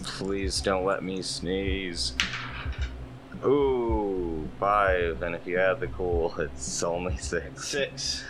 Please 0.05 0.61
don't 0.61 0.85
let 0.85 1.03
me 1.05 1.23
sneeze. 1.23 2.15
Ooh, 3.45 4.49
five, 4.61 5.23
and 5.23 5.35
if 5.35 5.47
you 5.47 5.59
add 5.59 5.81
the 5.81 5.89
cool, 5.89 6.35
it's 6.39 6.83
only 6.83 7.17
six. 7.17 7.69
Six. 7.69 8.25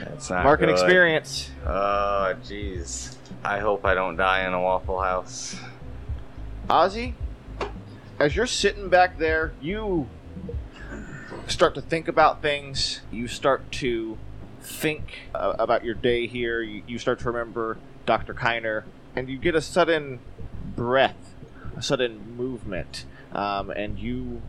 That's 0.00 0.30
not 0.30 0.44
Market 0.44 0.66
good. 0.66 0.72
experience. 0.72 1.50
Oh, 1.66 2.34
jeez. 2.44 3.16
I 3.44 3.58
hope 3.58 3.84
I 3.84 3.94
don't 3.94 4.16
die 4.16 4.46
in 4.46 4.52
a 4.54 4.60
Waffle 4.60 5.00
House. 5.00 5.56
Ozzy, 6.68 7.14
as 8.18 8.34
you're 8.34 8.46
sitting 8.46 8.88
back 8.88 9.18
there, 9.18 9.52
you 9.60 10.08
start 11.50 11.74
to 11.74 11.82
think 11.82 12.08
about 12.08 12.42
things. 12.42 13.00
You 13.10 13.28
start 13.28 13.70
to 13.72 14.16
think 14.60 15.20
uh, 15.34 15.56
about 15.58 15.84
your 15.84 15.94
day 15.94 16.26
here. 16.26 16.62
You, 16.62 16.82
you 16.86 16.98
start 16.98 17.18
to 17.20 17.26
remember 17.26 17.78
Dr. 18.06 18.34
Kiner, 18.34 18.84
and 19.14 19.28
you 19.28 19.38
get 19.38 19.54
a 19.54 19.60
sudden 19.60 20.20
breath, 20.76 21.34
a 21.76 21.82
sudden 21.82 22.36
movement, 22.36 23.04
um, 23.32 23.70
and 23.70 23.98
you 23.98 24.42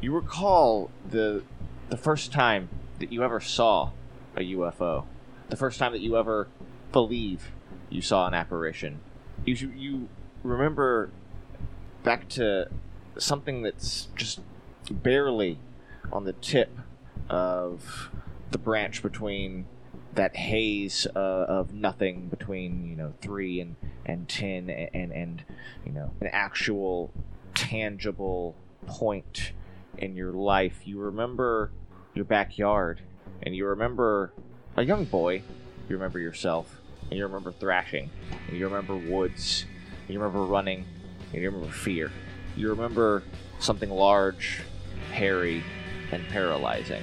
you 0.00 0.12
recall 0.12 0.90
the 1.08 1.42
the 1.88 1.96
first 1.96 2.32
time 2.32 2.68
that 2.98 3.12
you 3.12 3.22
ever 3.22 3.40
saw 3.40 3.90
a 4.36 4.40
UFO, 4.40 5.04
the 5.48 5.56
first 5.56 5.78
time 5.78 5.92
that 5.92 6.00
you 6.00 6.16
ever 6.16 6.48
believe 6.92 7.50
you 7.88 8.00
saw 8.00 8.26
an 8.26 8.34
apparition. 8.34 9.00
You 9.44 9.54
you 9.54 10.08
remember 10.42 11.10
back 12.02 12.28
to 12.30 12.68
something 13.18 13.62
that's 13.62 14.08
just 14.16 14.40
barely 14.90 15.58
on 16.12 16.24
the 16.24 16.32
tip 16.34 16.76
of 17.28 18.10
the 18.50 18.58
branch 18.58 19.02
between 19.02 19.66
that 20.14 20.36
haze 20.36 21.06
uh, 21.14 21.18
of 21.18 21.72
nothing 21.72 22.28
between 22.28 22.84
you 22.84 22.96
know 22.96 23.12
three 23.20 23.60
and 23.60 23.76
and 24.04 24.28
ten 24.28 24.68
and, 24.68 24.90
and 24.92 25.12
and 25.12 25.44
you 25.84 25.92
know 25.92 26.10
an 26.20 26.28
actual 26.32 27.12
tangible 27.54 28.56
point 28.86 29.52
in 29.98 30.16
your 30.16 30.32
life. 30.32 30.80
You 30.84 30.98
remember 30.98 31.70
your 32.14 32.24
backyard 32.24 33.00
and 33.42 33.54
you 33.54 33.66
remember 33.66 34.32
a 34.76 34.82
young 34.82 35.04
boy 35.04 35.42
you 35.90 35.96
remember 35.96 36.20
yourself 36.20 36.80
and 37.10 37.18
you 37.18 37.24
remember 37.26 37.50
thrashing 37.50 38.08
and 38.48 38.56
you 38.56 38.66
remember 38.66 38.96
woods 38.96 39.64
and 40.02 40.10
you 40.10 40.20
remember 40.20 40.44
running 40.44 40.84
and 41.32 41.42
you 41.42 41.50
remember 41.50 41.72
fear. 41.72 42.12
You 42.56 42.70
remember 42.70 43.24
something 43.58 43.90
large 43.90 44.62
hairy 45.12 45.62
and 46.12 46.28
paralyzing 46.28 47.02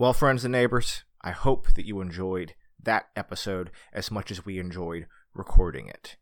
Well, 0.00 0.14
friends 0.14 0.46
and 0.46 0.52
neighbors, 0.52 1.04
I 1.20 1.32
hope 1.32 1.74
that 1.74 1.84
you 1.84 2.00
enjoyed 2.00 2.54
that 2.82 3.10
episode 3.14 3.70
as 3.92 4.10
much 4.10 4.30
as 4.30 4.46
we 4.46 4.58
enjoyed 4.58 5.06
recording 5.34 5.88
it. 5.88 6.16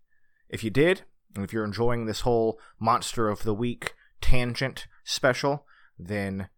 if 0.49 0.65
you 0.65 0.71
did, 0.71 1.03
and 1.37 1.45
if 1.45 1.53
you're 1.53 1.65
enjoying 1.65 2.07
this 2.07 2.23
whole 2.23 2.59
Monster 2.81 3.29
of 3.29 3.45
the 3.45 3.55
Week 3.55 3.95
tangent 4.21 4.89
special, 5.05 5.65
then, 5.97 6.49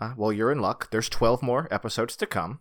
uh, 0.00 0.14
well, 0.16 0.32
you're 0.32 0.52
in 0.52 0.60
luck. 0.60 0.92
There's 0.92 1.08
12 1.08 1.42
more 1.42 1.66
episodes 1.72 2.14
to 2.14 2.26
come. 2.26 2.60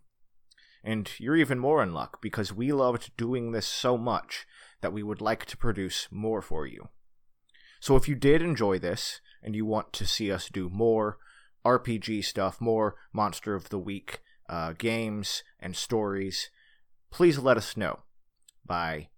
And 0.84 1.12
you're 1.20 1.36
even 1.36 1.60
more 1.60 1.84
in 1.84 1.94
luck 1.94 2.20
because 2.20 2.52
we 2.52 2.72
loved 2.72 3.16
doing 3.18 3.52
this 3.52 3.68
so 3.68 4.00
much 4.00 4.48
that 4.82 4.94
we 4.94 5.04
would 5.04 5.22
like 5.22 5.46
to 5.46 5.58
produce 5.58 6.08
more 6.10 6.42
for 6.42 6.66
you. 6.66 6.90
So 7.80 7.96
if 7.96 8.08
you 8.08 8.16
did 8.16 8.42
enjoy 8.42 8.80
this 8.80 9.22
and 9.44 9.56
you 9.56 9.68
want 9.68 9.94
to 9.94 10.08
see 10.08 10.32
us 10.32 10.50
do 10.50 10.70
more 10.70 11.20
RPG 11.68 12.24
stuff, 12.24 12.62
more 12.62 12.96
Monster 13.12 13.54
of 13.54 13.70
the 13.70 13.80
Week 13.80 14.22
uh, 14.48 14.74
games 14.78 15.44
and 15.60 15.76
stories, 15.76 16.50
please 17.12 17.38
let 17.40 17.58
us 17.58 17.76
know 17.76 18.00
by 18.66 19.10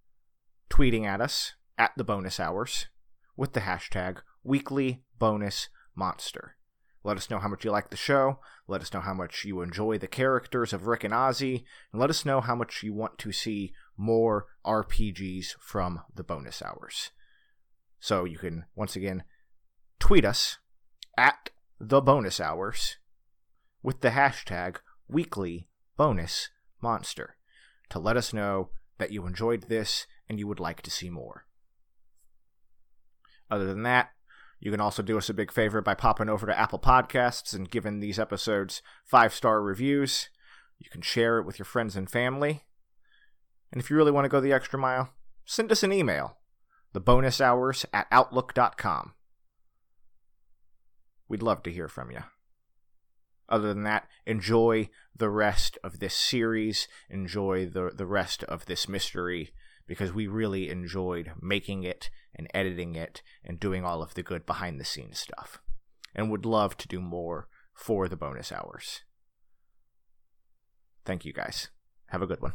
tweeting 0.69 1.05
at 1.05 1.21
us 1.21 1.53
at 1.77 1.91
the 1.95 2.03
bonus 2.03 2.39
hours 2.39 2.88
with 3.38 3.53
the 3.53 3.62
hashtag 3.62 4.17
weekly 4.43 5.03
bonus 5.19 5.69
monster. 5.95 6.55
Let 7.03 7.17
us 7.17 7.29
know 7.29 7.39
how 7.39 7.47
much 7.47 7.63
you 7.63 7.71
like 7.71 7.91
the 7.91 7.97
show. 7.97 8.39
Let 8.67 8.81
us 8.81 8.93
know 8.93 8.99
how 8.99 9.13
much 9.13 9.45
you 9.45 9.62
enjoy 9.62 9.97
the 9.97 10.07
characters 10.07 10.73
of 10.73 10.88
Rick 10.88 11.03
and 11.03 11.13
Ozzy. 11.13 11.63
And 11.91 12.01
let 12.01 12.09
us 12.09 12.25
know 12.25 12.41
how 12.41 12.55
much 12.55 12.83
you 12.83 12.93
want 12.93 13.17
to 13.19 13.31
see 13.31 13.73
more 13.95 14.47
RPGs 14.65 15.55
from 15.62 16.01
the 16.13 16.23
bonus 16.23 16.62
hours. 16.62 17.12
So 17.99 18.25
you 18.25 18.38
can, 18.38 18.65
once 18.75 18.95
again, 18.95 19.23
tweet 19.99 20.25
us 20.25 20.57
at 21.17 21.51
the 21.79 22.01
bonus 22.01 22.39
hours 22.39 22.97
with 23.81 24.01
the 24.01 24.09
hashtag 24.09 24.77
weekly 25.07 25.67
bonus 25.95 26.49
monster 26.81 27.37
to 27.89 27.99
let 27.99 28.17
us 28.17 28.33
know 28.33 28.69
that 28.97 29.11
you 29.11 29.25
enjoyed 29.25 29.63
this 29.63 30.05
and 30.27 30.39
you 30.39 30.47
would 30.47 30.59
like 30.59 30.81
to 30.81 30.91
see 30.91 31.09
more. 31.09 31.45
Other 33.49 33.65
than 33.65 33.83
that, 33.83 34.09
you 34.59 34.71
can 34.71 34.81
also 34.81 35.01
do 35.01 35.17
us 35.17 35.29
a 35.29 35.33
big 35.33 35.51
favor 35.51 35.81
by 35.81 35.93
popping 35.93 36.29
over 36.29 36.45
to 36.45 36.59
Apple 36.59 36.79
Podcasts 36.79 37.53
and 37.55 37.71
giving 37.71 37.99
these 37.99 38.19
episodes 38.19 38.81
five 39.05 39.33
star 39.33 39.61
reviews. 39.61 40.29
You 40.77 40.89
can 40.89 41.01
share 41.01 41.39
it 41.39 41.45
with 41.45 41.57
your 41.57 41.65
friends 41.65 41.95
and 41.95 42.09
family. 42.09 42.65
And 43.71 43.81
if 43.81 43.89
you 43.89 43.95
really 43.95 44.11
want 44.11 44.25
to 44.25 44.29
go 44.29 44.41
the 44.41 44.53
extra 44.53 44.77
mile, 44.77 45.11
send 45.45 45.71
us 45.71 45.83
an 45.83 45.93
email 45.93 46.37
the 46.91 46.99
bonus 46.99 47.39
hours 47.39 47.85
at 47.93 48.07
outlook.com. 48.11 49.13
We'd 51.29 51.43
love 51.43 51.63
to 51.63 51.71
hear 51.71 51.87
from 51.87 52.11
you. 52.11 52.23
Other 53.47 53.69
than 53.69 53.83
that, 53.83 54.07
enjoy 54.25 54.89
the 55.15 55.29
rest 55.29 55.77
of 55.83 55.99
this 55.99 56.13
series, 56.13 56.87
enjoy 57.09 57.67
the, 57.67 57.91
the 57.95 58.05
rest 58.05 58.43
of 58.43 58.65
this 58.65 58.89
mystery, 58.89 59.51
because 59.87 60.13
we 60.13 60.27
really 60.27 60.69
enjoyed 60.69 61.31
making 61.41 61.83
it 61.83 62.09
and 62.35 62.47
editing 62.53 62.95
it 62.95 63.23
and 63.43 63.59
doing 63.59 63.83
all 63.83 64.03
of 64.03 64.13
the 64.13 64.23
good 64.23 64.45
behind 64.45 64.79
the 64.79 64.85
scenes 64.85 65.19
stuff. 65.19 65.59
And 66.13 66.29
would 66.29 66.45
love 66.45 66.77
to 66.77 66.87
do 66.87 66.99
more 66.99 67.47
for 67.73 68.07
the 68.07 68.15
bonus 68.15 68.51
hours. 68.51 69.01
Thank 71.05 71.25
you 71.25 71.33
guys. 71.33 71.69
Have 72.07 72.21
a 72.21 72.27
good 72.27 72.41
one. 72.41 72.53